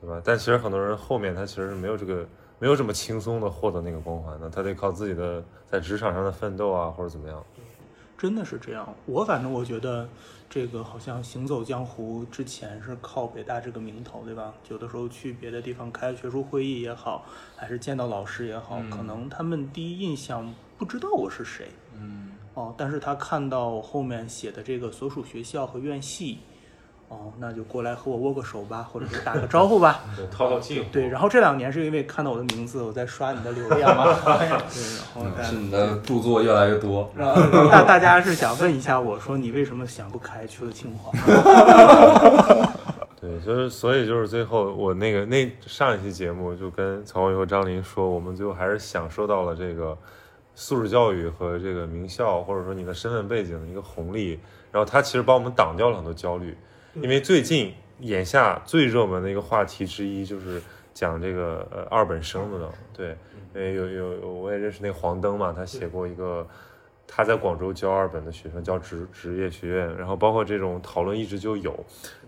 [0.00, 0.20] 对吧？
[0.24, 2.26] 但其实很多人后面他其实是没有这个
[2.58, 7.42] 没有这么轻松的获得那个光环的，他得靠自己的在职场上的奋斗啊，或者怎么样。
[8.18, 8.94] 真的是这样。
[9.04, 10.08] 我反正我觉得，
[10.48, 14.54] 这个好像行走江湖之前是靠北大这个名头，对吧？
[14.70, 17.26] 有的时候去别的地方开学术会议也好，
[17.56, 21.68] 还是见到老师也好，可能他们第一印象不知道我是谁，
[21.98, 26.40] 嗯，哦，但是他看到后面写的这个所属学校和院系，
[27.08, 30.00] 哦，那就过来和我握个手吧，或者是打个招呼吧。
[30.16, 30.90] 对，套套近乎。
[30.92, 34.04] 对，然后这两年是因为看到我的名字，我在刷你的流量嘛，
[34.38, 34.58] 对，然
[35.14, 37.10] 后在是你的著作越来越多。
[37.16, 41.10] 然 后大大家是想问一下我说你为什么想不开去了清华？
[43.18, 49.96] 对，就是所以就是最后我那个那上一期节目就跟曹文宇和张琳说，我们最后还是享受到了这个
[50.56, 54.40] 素质教育和这个名校或者说你的身份背景的一个红利，
[54.72, 56.56] 然后它其实帮我们挡掉了很多焦虑，
[56.94, 60.60] 因为最近眼下最热门的一个话题之一就是
[60.92, 63.16] 讲这个呃二本生的，对，
[63.54, 66.44] 因为有有有我也认识那个黄登嘛，他写过一个。
[67.08, 71.72] 他在广州教二本的学生，教职职业学院，然后包括这种讨论一直就有，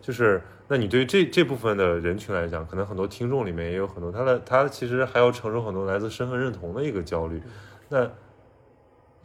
[0.00, 7.42] 就是那你对于这这部分的人群来讲，可能很多听众里面也有很多他的他其实还要承受很多来自身份认同的一个焦虑，
[7.88, 8.10] 那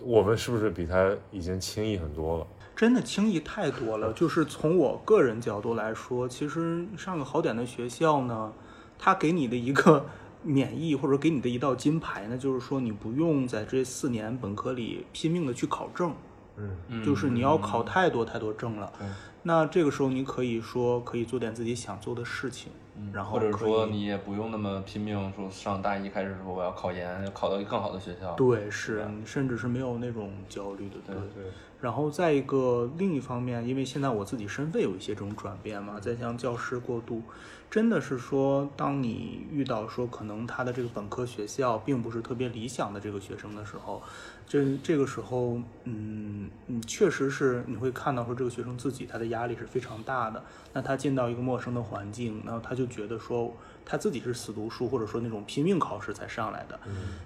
[0.01, 2.47] 我们是不是比他已经轻易很多了？
[2.75, 4.11] 真的轻易太多了。
[4.13, 8.51] 就是从我个人角度来说，其实上个好点的学校呢，
[8.97, 10.05] 他给你的一个
[10.41, 16.13] 免疫或者给你的一道金牌呢，就是说你不用在这四年本科里拼命的去考证，
[16.57, 18.91] 嗯就是你要考太多太多证了。
[19.43, 28.33] 那这个时候你可以说可以做点自己想做的事情，嗯然后或者说你也不用那么拼命，说上大一开始说我要考研，要考到一个更好的学校。
[28.33, 31.15] 对，是甚至是没有那种焦虑的，对。
[31.15, 37.21] 对，然后再一个另一方面，因为现在我自己身份有一些这种转变嘛，在向教师过渡，
[37.69, 44.01] 真的是说，当你遇到说可能他的这个本科学校并不是特别理想的这个学生的时候，
[44.53, 50.43] 这这个时候，嗯，你确实是你会看到说这个学生自己他的压力是非常大的，
[50.73, 53.51] 那他进到一个陌生的环境，然后他就觉得说
[53.85, 56.79] 他自己是死读书，或者说那种拼命考试才上来的，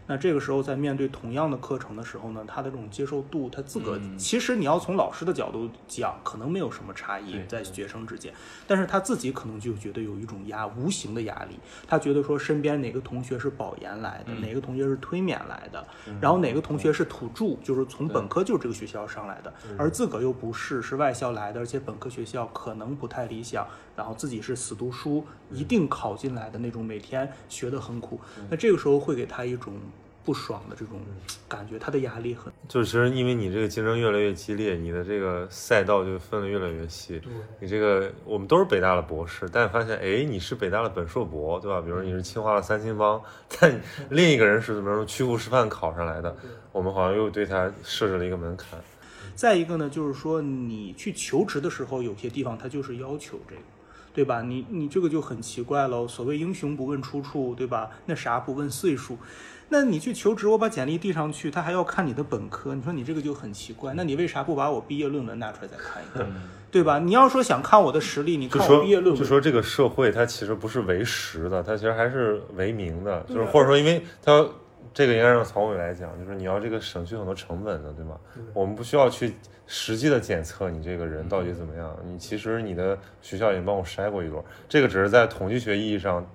[0.08, 8.34] 那这个时候在面对同样的课程的时候呢，他的这种接受度，他自个、其实你要从老师的角度讲，可能没有什么差异在学生之间，
[8.66, 15.88] 但是他自己可能就觉得有一种压无形的压力，他觉得说身边哪个同学是保研来的，哪个同学是推免来的，
[16.20, 23.68] 然后哪个同学是土著，就是从本科就是这个学校上来的，而自个儿又不是，是外校来的，而且本科学校可能不太理想，
[23.98, 29.74] 然后自己是死读书，一定考进来的那种，每天学得很苦，那这个时候会给他一种
[30.24, 31.00] 不爽的这种
[31.48, 32.54] 感觉，他的压力很。
[32.68, 37.20] 就是其实因为你这个竞争越来越激烈，你的这个赛道就分得越来越细。
[37.60, 41.82] 你这个我们都是北大的博士，但发现哎，你是北大的本硕博，对吧？
[41.82, 43.20] 比如你是清华的三星帮，
[43.60, 43.82] 但
[44.12, 46.36] 另一个人是怎么说曲阜师范考上来的，
[46.72, 48.80] 我们好像又对他设置了一个门槛。
[49.34, 53.62] 再一个呢，就是说你去求职的时候，有些地方他就是要求这个，
[54.18, 54.42] 对吧？
[54.42, 56.08] 你你这个就很奇怪喽。
[56.08, 57.92] 所谓英雄不问出处，对吧？
[58.08, 59.16] 那啥不问岁数。
[59.70, 63.94] 那你去求职，我把简历递上去，他还要看你的本科，你说你这个就很奇怪。
[63.94, 66.26] 那你为啥不把我毕业论文拿出来再看一看，
[66.72, 66.98] 对吧？
[66.98, 69.16] 你要说想看我的实力，你看我毕业论文。
[69.16, 74.44] 就说这个社会它其实不是为实的，它其实还是为名的，就是或者说因为它
[74.96, 78.16] 这个应该让曹伟来讲，就是你要这个省去很多成本的，对吗？
[78.56, 79.36] 我们不需要去
[79.68, 86.26] 实际的检测你这个人到底怎么样，你其实你的学校已经帮我筛过一轮，这个只是在统计学意义上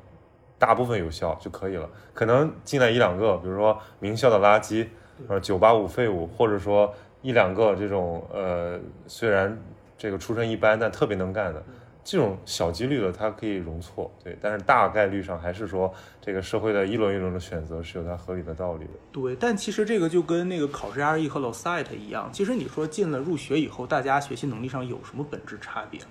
[0.59, 4.87] 大部分有效就可以了，可能进来一两个，比如说名校的垃圾，
[5.29, 9.59] 呃，九八五废物，或者说一两个这种呃，虽然
[9.97, 11.63] 这个出身一般但特别能干的，
[12.05, 18.91] 这种小几率的它可以容错，对，但是大概率上还是说这个社会的一轮一轮的选择是有它合理的道理的。
[19.13, 26.07] 对，但其实这个就跟那个考试 RE 和 LOSIT 一样，其实你说进了入学以后，大家学习能力上有什么本质差别吗？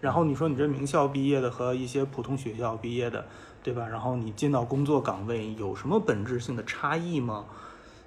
[0.00, 3.24] 然后你说你这名校毕业的和一些普通学校毕业的，
[3.62, 3.86] 对吧？
[3.86, 7.44] 然后你进到工作岗位有什么本质性的差异吗？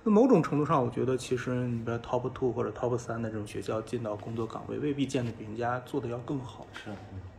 [0.05, 6.67] 那某种程度上，我觉得其实你比如 top two 或者 top 三的这种学校进到工作岗位，未必见得比人家做的要更好。
[6.73, 6.89] 是，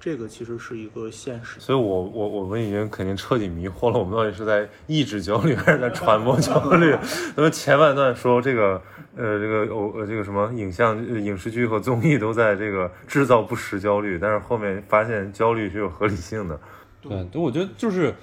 [0.04, 1.58] 这个其实是一个现实。
[1.58, 6.94] 所以我我我们已经肯定彻底迷惑了，我们到底是在抑制焦虑还是在传播焦虑？
[7.34, 8.82] 那么前半段说这个
[9.16, 16.60] 呃这个偶呃这个什么影像呃影视剧和综艺都在这个制造不实焦虑，但是后面发现焦虑是有合理性的。
[17.00, 18.14] 对，对，我觉得就是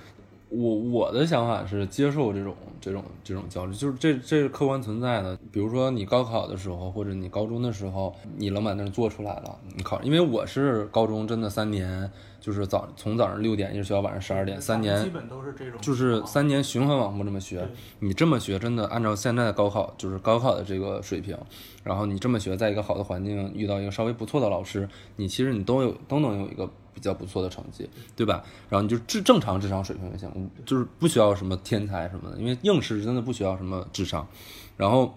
[0.51, 5.37] 我我的想法是接受这种这种这种焦虑，就是这这是客观存在的。
[5.49, 12.11] 比如说你高考的时候，或者你高中的时候，你老板那做出来了，你考，因为我是高中真的三年，
[12.41, 17.65] 就是早从早上六点一直学到晚上十二点，三年基本都是这种，就是三年循环往复这么学，
[17.99, 21.37] 你这么学真的按照现在的高考就是高考的这个水平，
[21.83, 28.43] 然后你这么学，在一个好的环境遇到一个稍微不错的老师，你其实你都有都能有一个比较不错的成绩，对吧？
[28.67, 34.27] 然后你就智正常智商水平就行，就是不需要什么天才什么的，因为应试真的不需要什么智商，
[34.75, 35.13] 然后。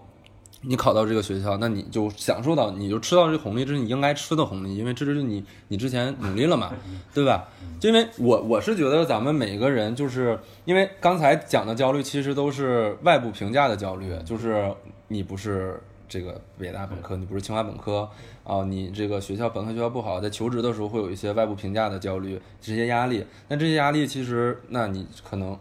[0.61, 6.73] 你考到这个学校，那你就享受到，你就吃到这红利，这是你应该吃的红利，因为这就是你你之前努力了嘛，
[7.13, 7.47] 对吧？
[7.79, 14.73] 就因为我我是觉得咱们每个人，就是因为刚才讲的焦虑，其实都是外部评价的焦虑，就是
[15.07, 18.09] 你不是这个北大本科，你不是清华本科
[18.43, 23.23] 啊，你这个学校本科学校不好，在求职的时候会有一些外部评价的焦虑，这些压力。
[23.49, 25.55] 那这些压力其实，那你可能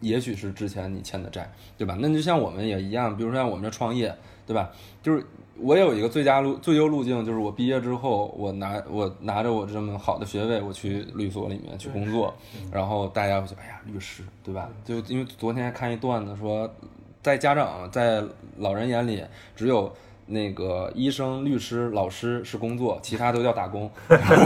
[0.00, 1.96] 也许是之前你欠的债，对吧？
[1.98, 4.14] 那就像我们也一样，比如说像我们这创业。
[4.46, 4.70] 对吧？
[5.02, 5.24] 就是
[5.58, 12.34] 我有一个最佳路最优路径，就是我毕业之后，我拿我拿着我这么好的学位，我去律所里面去工作，
[12.72, 14.68] 然后大家会说，哎呀，律师，对吧？
[14.84, 16.68] 就因为昨天还看一段子说，
[17.22, 18.22] 在家长在
[18.58, 19.24] 老人眼里，
[19.54, 19.92] 只有
[20.26, 23.88] 那个医生、律师、老师是工作，其他都叫打工。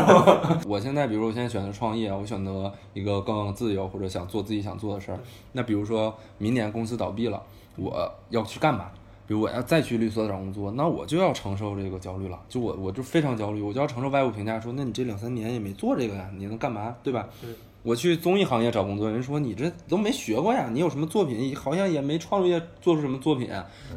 [0.67, 5.19] 我现在比如我现在选择创业，我选择一个更自由或者想做自己想做的事儿。
[5.53, 7.43] 那比如说明年公司倒闭了，
[7.77, 8.91] 我要去干嘛？
[9.29, 12.41] 比如我要再去律所找工作，那我就要承受这个焦虑了。
[12.49, 16.97] 就我我就非常焦虑，我就要承受外部评价说，那你这两三年也没做这个呀，你能干嘛？
[17.03, 17.29] 对吧？
[17.43, 17.51] 对。
[17.85, 21.55] 我去综艺行业找工作，人说你这都没学过呀，你有什么作品？
[21.55, 23.51] 好像也没创业做出什么作品，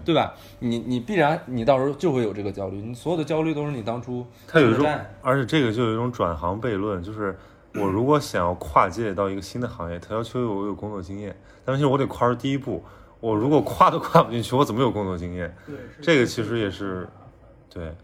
[0.05, 0.33] 对吧？
[0.59, 4.85] 你你必然你到时候就会有这个焦虑，你所有的焦虑都是你当初他有一种
[5.21, 7.37] 而且这个就有一种转行悖论，就是
[7.73, 12.83] 我如果想要跨界到一个新的行业，他要求我有工作经验，但是我得跨出第一步。
[13.21, 15.55] 我如果跨都跨不进去，我怎么有工作经验？
[15.65, 17.07] 对，这个其实也是，
[17.73, 17.95] 对，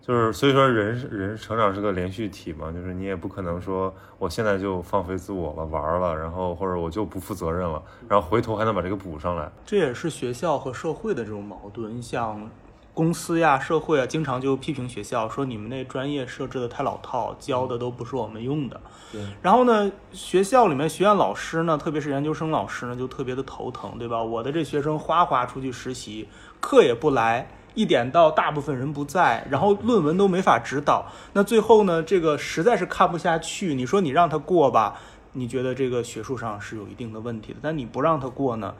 [0.00, 9.50] 就是所以说人人成长是个连续体嘛，就是你也不可能说我现在就放飞自我了，玩了，然后或者我就不负责任了，然后回头还能把这个补上来。
[9.64, 12.00] 这也是学校和社会的这种矛盾。
[12.02, 12.48] 像
[12.96, 18.80] 公司呀、社会啊，经常就批评学校，说你们那专业设置的太老套，教的都不是我们用的。
[19.12, 19.20] 对。
[19.42, 24.22] 然后呢，学校里面学院老师呢，特别是研究生老师呢，就特别的头疼，对吧？
[24.22, 26.26] 我的这学生哗哗出去实习，
[26.58, 27.46] 课也不来。
[27.74, 31.04] 一点到大部分人不在，然后论文都没法指导，
[31.34, 33.74] 那最后呢，这个实在是看不下去。
[33.74, 34.98] 你说你让他过吧，
[35.32, 38.74] 你觉得这个学术上是有一定的问题的，但你不让他过呢，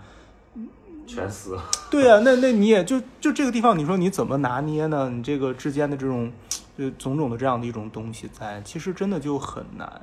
[1.06, 1.56] 全死。
[1.90, 5.08] 对啊，那那你也就就这个地方，你说你怎么拿捏呢？
[5.10, 6.32] 你这个之间的这种，
[6.76, 10.02] 呃种种的这样的一种东西在，其实真的就很难。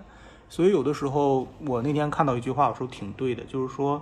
[0.50, 4.02] 所以有的时候，我那天看到一句话，我说挺对的，就是说，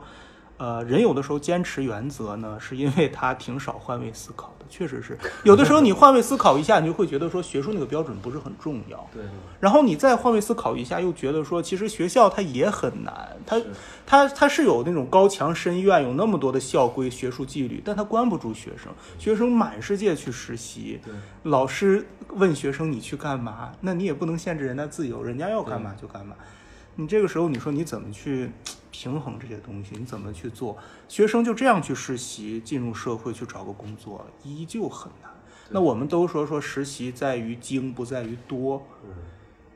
[0.62, 5.18] 呃，人有的时候坚持原则呢， 是因为他挺少换位思考的，确实是。
[5.44, 9.10] 有的时候你换位思考一下，你就会觉得说学术那个标准不是很重要。
[9.12, 9.24] 对，
[9.60, 13.60] 然后你再换位思考一下，又觉得说其实学校它也很难，它
[14.06, 18.94] 它它是有那种高墙深院，有那么多的校规、学术纪律，但它关不住学生。
[19.18, 21.00] 学生满世界去实习，
[21.42, 23.72] 老师问学生你去干嘛？
[23.82, 26.36] 那你也不能限制人家自由，人家要干嘛就干嘛。
[26.98, 28.52] 你这个时候你说你怎么去
[28.92, 29.96] 平衡这些东西？
[29.98, 30.78] 你怎么去做？
[31.08, 35.32] 学生就这样去实习，进入社会去找个工作，依旧很难。
[35.70, 38.86] 那我们都说说实习在于精，不在于多。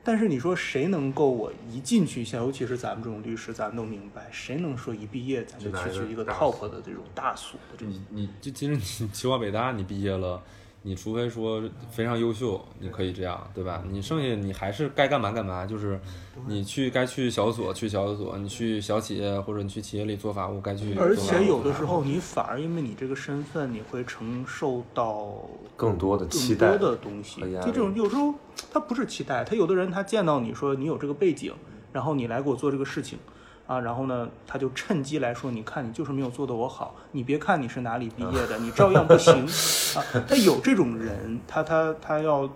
[0.04, 7.92] 但是你说谁能够我一进去，像尤其是咱们这种律师，咱们都明白，谁能说一毕业咱就去去一个 top 的这种大所的这种？
[7.92, 10.40] 你你就其实你清华北大你毕业了，
[10.86, 11.60] 你除非说
[11.90, 13.82] 非常优秀，你可以这样，对吧？
[13.90, 15.98] 你剩下你还是该干嘛干嘛，就是
[16.46, 21.00] 你去该去小所去小所，你去小企业或者你去企业里做法务该去务。
[21.00, 25.34] 而且有的时候你反而因为你这个身份，你会承受到
[25.74, 27.40] 更多的期更待多的东西。
[27.40, 28.32] 就这种有时候
[28.72, 31.52] 他不是期待，他有的人他见到你说你有这个背景，
[31.92, 33.18] 然后你来给我做这个事情。
[33.66, 39.44] 啊，然后呢，他就趁机来说，你看你就是没有做得我好，你别看你是哪里毕业的，你照样不行
[39.98, 40.04] 啊。
[40.28, 42.48] 他有这种人，他他他要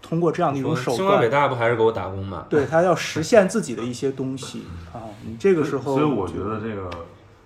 [0.00, 2.46] 通过这样的一种手段清华北，大不还是给我打工吗？
[2.50, 4.62] 对他要实现自己的一些东西
[4.92, 5.02] 啊。
[5.24, 6.90] 你这个时候，所以我觉得这个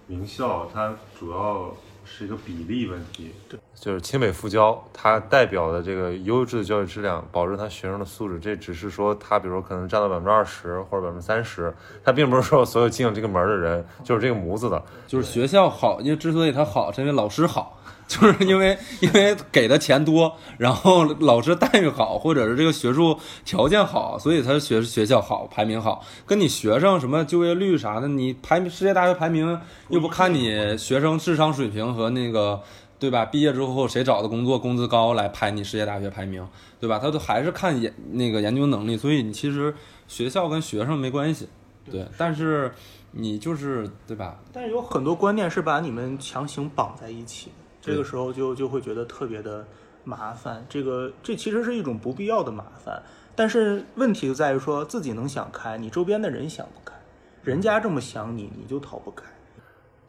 [0.07, 1.75] 名校它主要
[2.07, 3.33] 是一个比例问题。
[3.49, 11.75] 对，就是清北复交，它代表的这个优质的教育质量，保证他学生的素质，这只是说他比如说可能占到百分之二十或者百分之三十，
[12.05, 14.83] 他并不是说所有进了这个门的人就是这个模子的。
[15.07, 26.05] 就是学校好，因为之所以它好，是因为老师好，就是因为因为给的钱多，然后老师待遇好，或者是这个学术条件好，所以他学学校好，排名好。
[26.25, 32.63] 跟你学生什么就业率啥的，你排名世界大学排名又不看你学生智商水平和那个。
[32.99, 33.27] 对吧？
[33.27, 36.49] 毕业之后谁找的工作工资高来排你世界大学排名，
[36.81, 36.99] 对吧？
[36.99, 39.75] 他都还是看研那个研究能力，所以你其实
[40.09, 41.47] 学校跟学生没关系，
[41.91, 42.07] 对。
[42.17, 42.75] 但是
[43.11, 44.39] 你就是对吧？
[44.51, 47.51] 但是有很多观念是把你们强行绑在一起，
[47.87, 49.65] 这个时候就就会觉得特别的
[50.05, 50.65] 麻烦。
[50.69, 53.01] 这个这其实是一种不必要的麻烦。
[53.35, 56.95] 但是问题就在于说自己能想开，你周边的人想不开，
[57.45, 59.25] 人家这么想你，你就逃不开。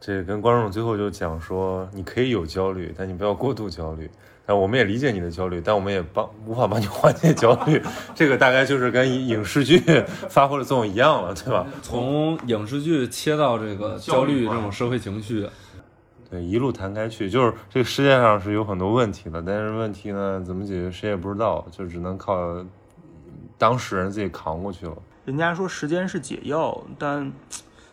[0.00, 4.10] 这跟观众最后就讲说，你可以有焦虑，但你不要过度焦虑。
[4.46, 7.82] 但我们也理解你的焦虑，但我们也帮无法帮你缓解焦虑。
[8.14, 9.78] 这个大概就是跟影影视剧
[10.30, 11.66] 发挥的作用一样了，对吧？
[11.82, 15.46] 从影视剧切到这个焦虑这种社会情绪，
[16.30, 22.64] 对，一路弹开去，就是这个世界上是有很多问题的，但是问题呢怎么解决谁也不知道，就只能靠
[23.56, 24.96] 当事人自己扛过去了。
[25.24, 27.32] 人家说时间是解药，但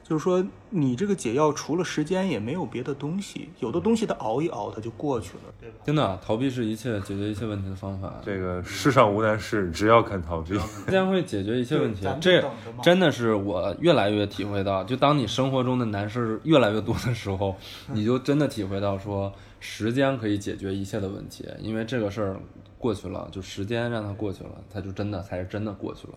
[0.07, 5.77] 就是说你这个解药除了时间也没有别的东西，有的东西它熬一熬它就过去了，对吧？
[5.83, 8.13] 真的逃避是一切解决一切问题的方法。
[8.23, 10.53] 这个世上无难事，只要肯逃避。
[10.59, 12.47] 时间会解决一切问题这
[12.83, 14.83] 真的是我越来越体会到。
[14.83, 17.55] 就当你生活中的难事越来越多的时候，
[17.91, 22.39] 你就真的体会到说，时间可以解决一切的问题，因为这个事儿
[22.77, 26.13] 过去了，就时间让它过去了，它就真的才是真的过去了。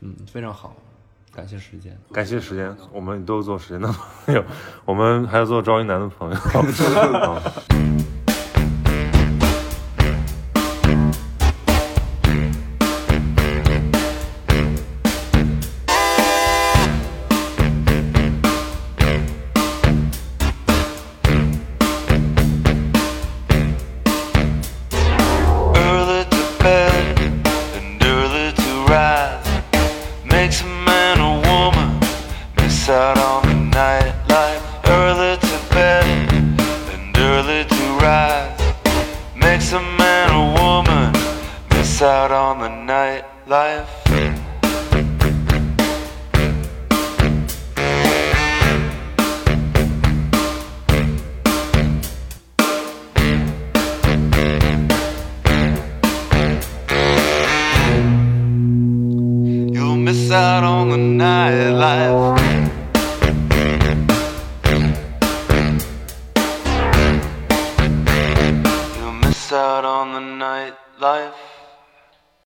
[0.00, 0.74] 嗯，非常好，
[1.38, 1.96] 感谢时间。
[2.12, 3.86] 感谢时间，我们都做时间的
[4.26, 4.42] 朋友，
[4.84, 6.36] 我们还要做赵一楠的朋友。